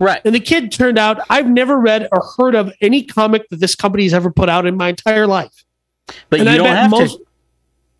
right 0.00 0.20
And 0.24 0.34
the 0.34 0.40
kid 0.40 0.72
turned 0.72 0.98
out. 0.98 1.20
I've 1.30 1.48
never 1.48 1.78
read 1.78 2.08
or 2.10 2.26
heard 2.36 2.56
of 2.56 2.72
any 2.80 3.04
comic 3.04 3.48
that 3.50 3.60
this 3.60 3.76
company 3.76 4.02
has 4.04 4.14
ever 4.14 4.32
put 4.32 4.48
out 4.48 4.66
in 4.66 4.76
my 4.76 4.88
entire 4.88 5.26
life. 5.26 5.64
but 6.30 6.40
and 6.40 6.48
you 6.48 6.54
I 6.54 6.58
don't 6.58 6.66
have 6.66 6.90
most, 6.90 7.18
to 7.18 7.26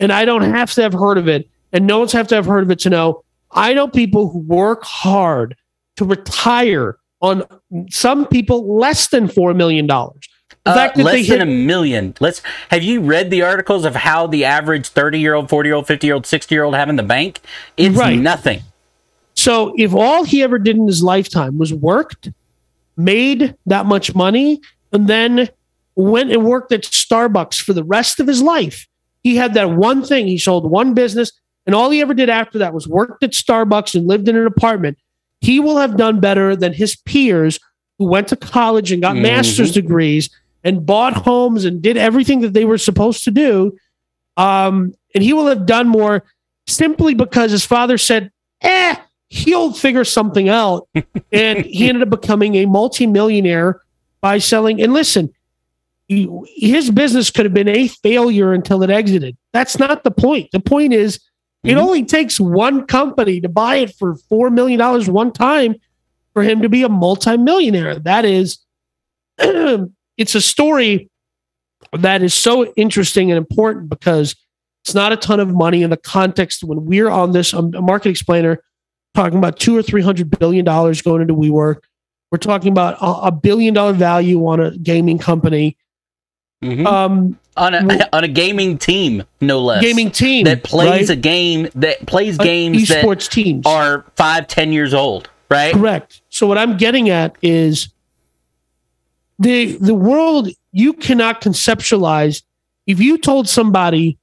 and 0.01 0.13
I 0.13 0.25
don't 0.25 0.43
have 0.43 0.73
to 0.73 0.83
have 0.83 0.93
heard 0.93 1.19
of 1.19 1.29
it, 1.29 1.49
and 1.73 1.87
no 1.87 2.01
one's 2.01 2.13
have 2.13 2.27
to 2.29 2.35
have 2.35 2.47
heard 2.47 2.65
of 2.65 2.71
it 2.73 2.81
to 2.81 2.91
know 2.91 3.23
I 3.53 3.75
know 3.75 3.87
people 3.87 4.29
who 4.29 4.41
work 4.41 4.83
hard 4.83 5.57
to 5.97 6.05
retire 6.05 6.99
on 7.21 7.45
some 7.91 8.27
people 8.27 8.77
less 8.77 9.09
than 9.09 9.29
four 9.29 9.55
million 9.55 9.87
dollars. 9.87 10.29
The 10.65 10.73
uh, 10.73 10.93
less 10.97 11.15
they 11.15 11.23
hit, 11.23 11.39
than 11.39 11.49
a 11.49 11.51
million. 11.51 12.15
Let's 12.19 12.43
have 12.71 12.83
you 12.83 13.01
read 13.01 13.31
the 13.31 13.43
articles 13.43 13.85
of 13.85 13.95
how 13.95 14.27
the 14.27 14.45
average 14.45 14.89
30 14.89 15.21
year 15.21 15.35
old, 15.35 15.49
40 15.49 15.69
year 15.69 15.77
old, 15.77 15.87
50 15.87 16.07
year 16.07 16.15
old, 16.15 16.27
60 16.27 16.55
year 16.55 16.65
old 16.65 16.75
have 16.75 16.89
in 16.89 16.97
the 16.97 17.03
bank? 17.03 17.41
It's 17.77 17.97
right. 17.97 18.19
nothing. 18.19 18.63
So 19.35 19.75
if 19.77 19.95
all 19.95 20.25
he 20.25 20.43
ever 20.43 20.59
did 20.59 20.77
in 20.77 20.87
his 20.87 21.03
lifetime 21.03 21.59
was 21.59 21.73
worked, 21.73 22.31
made 22.97 23.55
that 23.67 23.87
much 23.87 24.15
money, 24.15 24.61
and 24.93 25.07
then 25.07 25.49
went 25.95 26.33
and 26.33 26.45
worked 26.45 26.73
at 26.73 26.83
Starbucks 26.83 27.61
for 27.61 27.73
the 27.73 27.85
rest 27.85 28.19
of 28.19 28.27
his 28.27 28.43
life, 28.43 28.89
he 29.23 29.37
had 29.37 29.55
that 29.55 29.71
one 29.71 30.03
thing. 30.03 30.27
He 30.27 30.39
sold 30.39 30.69
one 30.71 30.95
business, 30.95 31.33
and 31.67 31.75
all 31.75 31.91
he 31.91 32.01
ever 32.01 32.15
did 32.15 32.31
after 32.31 32.59
that 32.59 32.75
was 32.75 32.89
worked 32.89 33.23
at 33.23 33.33
Starbucks 33.33 33.95
and 33.95 34.07
lived 34.07 34.29
in 34.29 34.37
an 34.37 34.47
apartment. 34.47 34.99
He 35.41 35.61
will 35.61 35.77
have 35.77 35.97
done 35.97 36.21
better 36.21 36.57
than 36.57 36.73
his 36.73 36.97
peers 36.97 37.59
who 37.99 38.07
went 38.07 38.29
to 38.29 38.37
college 38.37 38.93
and 38.93 39.03
got 39.03 39.15
mm-hmm. 39.15 39.23
master's 39.23 39.73
degrees 39.73 40.31
and 40.65 40.85
bought 40.85 41.15
homes 41.15 41.65
and 41.65 41.81
did 41.81 41.97
everything 41.97 42.41
that 42.41 42.53
they 42.53 42.65
were 42.65 42.79
supposed 42.79 43.25
to 43.25 43.31
do. 43.31 43.77
Um, 44.37 44.95
and 45.15 45.23
he 45.23 45.33
will 45.33 45.47
have 45.47 45.67
done 45.67 45.89
more 45.89 46.25
simply 46.67 47.15
because 47.15 47.51
his 47.51 47.65
father 47.65 47.97
said, 47.99 48.31
eh, 48.63 48.97
he'll 49.29 49.73
figure 49.73 50.05
something 50.05 50.49
out. 50.49 50.89
and 51.33 51.65
he 51.65 51.89
ended 51.89 52.03
up 52.03 52.21
becoming 52.21 52.57
a 52.57 52.67
multimillionaire 52.67 53.81
by 54.21 54.39
selling. 54.39 54.83
And 54.83 54.93
listen, 54.93 55.33
his 56.09 56.91
business 56.91 57.31
could 57.31 57.47
have 57.47 57.55
been 57.55 57.69
a 57.69 57.89
failure 57.89 58.53
until 58.53 58.83
it 58.83 58.91
exited. 58.91 59.37
That's 59.53 59.79
not 59.79 60.05
the 60.05 60.11
point. 60.11 60.51
The 60.53 60.61
point 60.61 60.93
is, 60.93 61.21
mm-hmm. 61.67 61.79
it 61.79 61.81
only 61.81 62.05
takes 62.05 62.39
one 62.39 62.87
company 62.87 63.41
to 63.41 63.49
buy 63.49 63.77
it 63.77 63.95
for 63.95 64.17
$4 64.31 64.53
million 64.53 64.79
one 64.79 65.05
one 65.07 65.33
time 65.33 65.77
for 66.33 66.43
him 66.43 66.63
to 66.63 66.69
be 66.69 66.83
a 66.83 66.89
multimillionaire. 66.89 67.99
That 67.99 68.25
is, 68.25 68.59
it's 69.39 70.35
a 70.35 70.41
story 70.41 71.11
that 71.93 72.23
is 72.23 72.35
so 72.35 72.73
interesting 72.75 73.31
and 73.31 73.39
important 73.39 73.89
because 73.89 74.37
it's 74.85 74.95
not 74.95 75.13
a 75.13 75.17
ton 75.17 75.41
of 75.41 75.53
money 75.53 75.83
in 75.83 75.91
the 75.91 75.97
context 75.97 76.63
when 76.63 76.85
we're 76.85 77.11
on 77.11 77.33
this 77.33 77.53
um, 77.53 77.73
a 77.75 77.83
market 77.83 78.11
explainer 78.11 78.63
talking 79.15 79.39
about 79.39 79.59
two 79.59 79.77
or 79.77 79.83
three 79.83 80.03
hundred 80.03 80.39
billion 80.39 80.65
dollars 80.65 81.03
going 81.03 81.23
into 81.23 81.35
WeWork. 81.35 81.79
We're 82.31 82.39
talking 82.39 82.71
about 82.71 82.97
a, 83.01 83.27
a 83.27 83.33
billion 83.33 83.75
dollar 83.75 83.95
value 83.95 84.47
on 84.47 84.61
a 84.61 84.77
gaming 84.79 85.19
company. 85.19 85.77
Mm-hmm. 86.63 86.87
Um, 86.87 87.39
on 87.57 87.75
a 87.75 88.09
on 88.13 88.25
a 88.25 88.29
gaming 88.29 88.79
team, 88.79 89.25
no 89.41 89.61
less. 89.61 89.83
Gaming 89.83 90.11
team 90.11 90.45
that 90.45 90.63
plays 90.63 91.09
right? 91.09 91.11
a 91.11 91.17
game 91.17 91.69
that 91.75 92.07
plays 92.07 92.39
uh, 92.39 92.43
games 92.43 92.89
that 92.89 93.05
esports 93.05 93.31
teams 93.31 93.67
are 93.67 94.05
five 94.17 94.47
ten 94.47 94.73
years 94.73 94.95
old, 94.95 95.31
right? 95.51 95.75
Correct. 95.75 96.23
So 96.29 96.47
what 96.47 96.59
I'm 96.59 96.77
getting 96.77 97.11
at 97.11 97.37
is 97.43 97.89
the 99.39 99.77
the 99.79 99.95
world 99.95 100.49
you 100.73 100.93
cannot 100.93 101.41
conceptualize. 101.41 102.43
If 102.87 103.01
you 103.01 103.19
told 103.19 103.49
somebody 103.49 104.17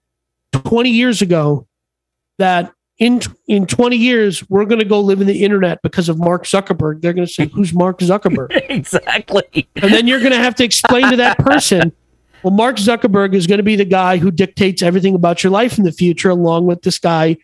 20 0.54 0.90
years 0.90 1.22
ago 1.22 1.68
that 2.38 2.74
in 3.00 3.22
in 3.48 3.66
20 3.66 3.98
years 3.98 4.48
we're 4.50 4.66
going 4.66 4.80
to 4.80 4.86
go 4.86 5.02
live 5.02 5.20
in 5.20 5.28
the 5.28 5.44
internet 5.44 5.82
because 5.82 6.10
of 6.10 6.20
Mark 6.20 6.46
Zuckerberg. 6.46 7.02
They're 7.02 7.14
going 7.14 7.28
to 7.28 7.34
say, 7.34 7.48
"Who's 7.48 7.74
Mark 7.74 8.00
Zuckerberg?" 8.00 8.48
exactly. 8.70 9.68
And 9.76 9.92
then 9.92 10.08
you're 10.08 10.20
going 10.20 10.32
to 10.32 10.38
have 10.38 10.56
to 10.56 10.64
explain 10.64 11.10
to 11.10 11.18
that 11.18 11.38
person, 11.40 11.92
"Well, 12.44 12.54
Mark 12.54 12.78
Zuckerberg 12.78 13.34
is 13.34 13.48
going 13.48 13.58
to 13.58 13.64
be 13.64 13.76
the 13.76 13.86
guy 13.86 14.18
who 14.18 14.32
dictates 14.32 14.82
everything 14.82 15.16
about 15.16 15.44
your 15.44 15.52
life 15.52 15.78
in 15.78 15.84
the 15.84 15.92
future, 15.92 16.30
along 16.30 16.66
with 16.66 16.82
this 16.82 17.00
guy 17.00 17.38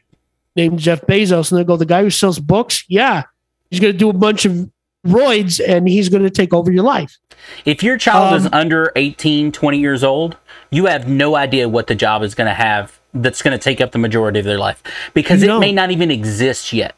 named 0.56 0.80
Jeff 0.80 1.02
Bezos." 1.02 1.52
And 1.52 1.60
they 1.60 1.64
go, 1.64 1.78
"The 1.78 1.86
guy 1.86 2.04
who 2.04 2.10
sells 2.10 2.40
books, 2.40 2.84
yeah, 2.88 3.24
he's 3.70 3.80
going 3.80 3.94
to 3.94 3.98
do 3.98 4.10
a 4.10 4.14
bunch 4.14 4.46
of 4.46 4.70
roids 5.08 5.62
and 5.66 5.88
he's 5.88 6.10
going 6.10 6.24
to 6.24 6.30
take 6.30 6.54
over 6.54 6.72
your 6.72 6.84
life." 6.84 7.18
If 7.66 7.84
your 7.84 7.98
child 7.98 8.34
um, 8.34 8.40
is 8.40 8.50
under 8.52 8.92
18, 8.96 9.52
20 9.52 9.80
years 9.80 10.04
old, 10.04 10.38
you 10.72 10.86
have 10.86 11.08
no 11.08 11.36
idea 11.36 11.70
what 11.70 11.88
the 11.88 11.96
job 11.96 12.24
is 12.24 12.36
going 12.36 12.48
to 12.48 12.54
have 12.54 13.00
that's 13.14 13.42
going 13.42 13.58
to 13.58 13.64
take 13.64 13.82
up 13.82 13.92
the 13.92 13.98
majority 13.98 14.40
of 14.40 14.46
their 14.46 14.58
life 14.58 14.82
because 15.14 15.42
it 15.42 15.58
may 15.60 15.72
not 15.72 15.92
even 15.92 16.12
exist 16.12 16.74
yet. 16.74 16.96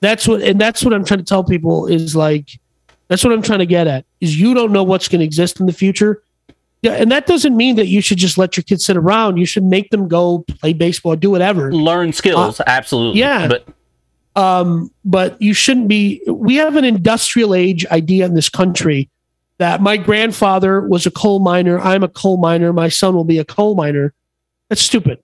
That's 0.00 0.26
what, 0.26 0.42
and 0.42 0.60
that's 0.60 0.84
what 0.84 0.92
I'm 0.92 1.04
trying 1.04 1.20
to 1.20 1.24
tell 1.24 1.44
people 1.44 1.86
is 1.86 2.16
like, 2.16 2.60
that's 3.08 3.22
what 3.22 3.32
I'm 3.32 3.42
trying 3.42 3.60
to 3.60 3.66
get 3.66 3.86
at 3.86 4.04
is 4.20 4.38
you 4.38 4.54
don't 4.54 4.72
know 4.72 4.82
what's 4.82 5.08
going 5.08 5.20
to 5.20 5.24
exist 5.24 5.60
in 5.60 5.66
the 5.66 5.72
future. 5.72 6.22
Yeah, 6.82 6.92
and 6.92 7.12
that 7.12 7.26
doesn't 7.26 7.56
mean 7.56 7.76
that 7.76 7.86
you 7.86 8.00
should 8.00 8.18
just 8.18 8.36
let 8.36 8.56
your 8.56 8.64
kids 8.64 8.84
sit 8.84 8.96
around. 8.96 9.36
You 9.36 9.46
should 9.46 9.62
make 9.62 9.90
them 9.90 10.08
go 10.08 10.40
play 10.40 10.72
baseball, 10.72 11.14
do 11.14 11.30
whatever, 11.30 11.72
learn 11.72 12.12
skills. 12.12 12.58
Uh, 12.58 12.64
absolutely, 12.66 13.20
yeah. 13.20 13.46
But 13.46 13.68
um, 14.34 14.90
but 15.04 15.40
you 15.40 15.54
shouldn't 15.54 15.88
be. 15.88 16.22
We 16.26 16.56
have 16.56 16.74
an 16.74 16.84
industrial 16.84 17.54
age 17.54 17.86
idea 17.86 18.26
in 18.26 18.34
this 18.34 18.48
country 18.48 19.08
that 19.58 19.80
my 19.80 19.96
grandfather 19.96 20.80
was 20.80 21.06
a 21.06 21.10
coal 21.10 21.38
miner. 21.38 21.78
I'm 21.78 22.02
a 22.02 22.08
coal 22.08 22.36
miner. 22.36 22.72
My 22.72 22.88
son 22.88 23.14
will 23.14 23.24
be 23.24 23.38
a 23.38 23.44
coal 23.44 23.76
miner. 23.76 24.12
That's 24.68 24.82
stupid. 24.82 25.22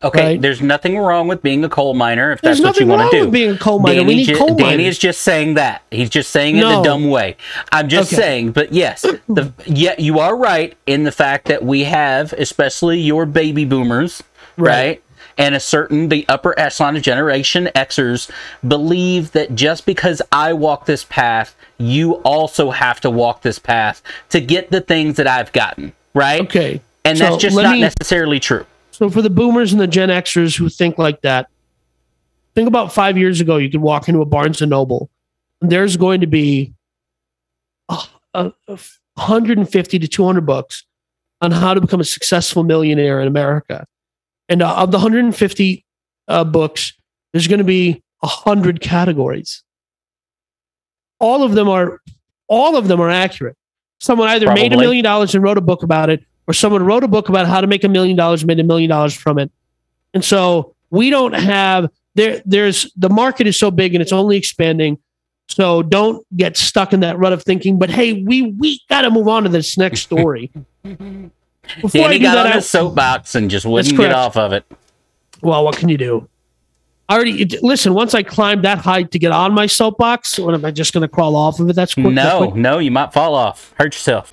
Okay, 0.00 0.22
right? 0.22 0.40
there's 0.40 0.62
nothing 0.62 0.96
wrong 0.96 1.26
with 1.26 1.42
being 1.42 1.64
a 1.64 1.68
coal 1.68 1.92
miner 1.92 2.30
if 2.30 2.40
there's 2.40 2.60
that's 2.60 2.76
what 2.76 2.80
you 2.80 2.86
want 2.86 3.10
to 3.10 3.24
do. 3.24 3.30
being 3.32 3.56
a 3.56 3.58
coal 3.58 3.80
miner, 3.80 3.96
Danny, 3.96 4.06
we 4.06 4.26
need 4.26 4.36
coal 4.36 4.54
Danny 4.54 4.86
is 4.86 4.96
just 4.96 5.22
saying 5.22 5.54
that. 5.54 5.82
He's 5.90 6.08
just 6.08 6.30
saying 6.30 6.56
it 6.56 6.60
no. 6.60 6.74
in 6.74 6.80
a 6.80 6.84
dumb 6.84 7.08
way. 7.08 7.36
I'm 7.72 7.88
just 7.88 8.12
okay. 8.12 8.22
saying, 8.22 8.52
but 8.52 8.72
yes, 8.72 9.02
the 9.02 9.52
yeah, 9.66 9.96
you 9.98 10.20
are 10.20 10.36
right 10.36 10.76
in 10.86 11.02
the 11.02 11.10
fact 11.10 11.46
that 11.46 11.64
we 11.64 11.82
have, 11.82 12.32
especially 12.34 13.00
your 13.00 13.26
baby 13.26 13.64
boomers, 13.64 14.22
right? 14.56 14.70
right? 14.70 15.02
And 15.36 15.56
a 15.56 15.60
certain 15.60 16.10
the 16.10 16.24
upper 16.28 16.56
echelon 16.56 16.94
of 16.94 17.02
Generation 17.02 17.68
Xers 17.74 18.30
believe 18.66 19.32
that 19.32 19.56
just 19.56 19.84
because 19.84 20.22
I 20.30 20.52
walk 20.52 20.86
this 20.86 21.04
path, 21.04 21.56
you 21.76 22.14
also 22.22 22.70
have 22.70 23.00
to 23.00 23.10
walk 23.10 23.42
this 23.42 23.58
path 23.58 24.00
to 24.28 24.40
get 24.40 24.70
the 24.70 24.80
things 24.80 25.16
that 25.16 25.26
I've 25.26 25.50
gotten. 25.50 25.92
Right? 26.14 26.42
Okay. 26.42 26.82
And 27.04 27.18
so 27.18 27.24
that's 27.24 27.42
just 27.42 27.56
not 27.56 27.72
me, 27.72 27.80
necessarily 27.80 28.38
true. 28.38 28.64
So 28.98 29.08
for 29.08 29.22
the 29.22 29.30
boomers 29.30 29.70
and 29.70 29.80
the 29.80 29.86
Gen 29.86 30.08
Xers 30.08 30.58
who 30.58 30.68
think 30.68 30.98
like 30.98 31.20
that, 31.20 31.46
think 32.56 32.66
about 32.66 32.92
five 32.92 33.16
years 33.16 33.40
ago, 33.40 33.56
you 33.56 33.70
could 33.70 33.80
walk 33.80 34.08
into 34.08 34.20
a 34.22 34.24
Barnes 34.24 34.60
and 34.60 34.70
Noble, 34.70 35.08
and 35.62 35.70
there's 35.70 35.96
going 35.96 36.20
to 36.20 36.26
be 36.26 36.74
a, 37.88 38.02
a, 38.34 38.52
a 38.66 38.78
150 39.14 39.98
to 40.00 40.08
200 40.08 40.44
books 40.44 40.84
on 41.40 41.52
how 41.52 41.74
to 41.74 41.80
become 41.80 42.00
a 42.00 42.04
successful 42.04 42.64
millionaire 42.64 43.20
in 43.20 43.28
America. 43.28 43.86
And 44.48 44.62
uh, 44.62 44.74
of 44.74 44.90
the 44.90 44.98
150 44.98 45.84
uh, 46.26 46.42
books, 46.42 46.92
there's 47.32 47.46
going 47.46 47.58
to 47.58 47.64
be 47.64 48.02
100 48.18 48.80
categories. 48.80 49.62
All 51.20 51.44
of 51.44 51.52
them 51.52 51.68
are 51.68 52.00
all 52.48 52.76
of 52.76 52.88
them 52.88 53.00
are 53.00 53.10
accurate. 53.10 53.56
Someone 54.00 54.28
either 54.30 54.46
Probably. 54.46 54.62
made 54.64 54.72
a 54.72 54.76
million 54.76 55.04
dollars 55.04 55.36
and 55.36 55.44
wrote 55.44 55.56
a 55.56 55.60
book 55.60 55.84
about 55.84 56.10
it, 56.10 56.24
or 56.48 56.54
someone 56.54 56.82
wrote 56.82 57.04
a 57.04 57.08
book 57.08 57.28
about 57.28 57.46
how 57.46 57.60
to 57.60 57.66
make 57.66 57.84
a 57.84 57.88
million 57.88 58.16
dollars, 58.16 58.44
made 58.44 58.58
a 58.58 58.64
million 58.64 58.88
dollars 58.88 59.14
from 59.14 59.38
it. 59.38 59.52
And 60.14 60.24
so 60.24 60.74
we 60.90 61.10
don't 61.10 61.34
have 61.34 61.90
there. 62.14 62.42
There's 62.46 62.90
the 62.96 63.10
market 63.10 63.46
is 63.46 63.56
so 63.56 63.70
big 63.70 63.94
and 63.94 64.02
it's 64.02 64.12
only 64.12 64.38
expanding. 64.38 64.98
So 65.48 65.82
don't 65.82 66.26
get 66.36 66.56
stuck 66.56 66.92
in 66.92 67.00
that 67.00 67.18
rut 67.18 67.32
of 67.32 67.42
thinking. 67.42 67.78
But 67.78 67.90
hey, 67.90 68.14
we 68.22 68.50
we 68.52 68.80
got 68.88 69.02
to 69.02 69.10
move 69.10 69.28
on 69.28 69.42
to 69.44 69.50
this 69.50 69.76
next 69.76 70.00
story. 70.00 70.50
Before 71.82 71.90
Danny 71.90 72.18
got 72.18 72.36
that, 72.36 72.46
on 72.46 72.52
I, 72.52 72.54
his 72.56 72.70
soapbox 72.70 73.34
and 73.34 73.50
just 73.50 73.66
wouldn't 73.66 73.94
get 73.94 74.12
off 74.12 74.38
of 74.38 74.54
it. 74.54 74.64
Well, 75.42 75.64
what 75.64 75.76
can 75.76 75.90
you 75.90 75.98
do? 75.98 76.28
I 77.10 77.14
already 77.14 77.44
listen. 77.62 77.92
Once 77.92 78.14
I 78.14 78.22
climbed 78.22 78.64
that 78.64 78.78
height 78.78 79.10
to 79.10 79.18
get 79.18 79.32
on 79.32 79.52
my 79.52 79.66
soapbox, 79.66 80.38
what 80.38 80.54
am 80.54 80.64
I 80.64 80.70
just 80.70 80.94
going 80.94 81.02
to 81.02 81.08
crawl 81.08 81.36
off 81.36 81.60
of 81.60 81.68
it? 81.68 81.74
That's 81.74 81.92
quick. 81.92 82.06
No, 82.06 82.50
no, 82.54 82.78
you 82.78 82.90
might 82.90 83.12
fall 83.12 83.34
off, 83.34 83.74
hurt 83.78 83.94
yourself. 83.94 84.32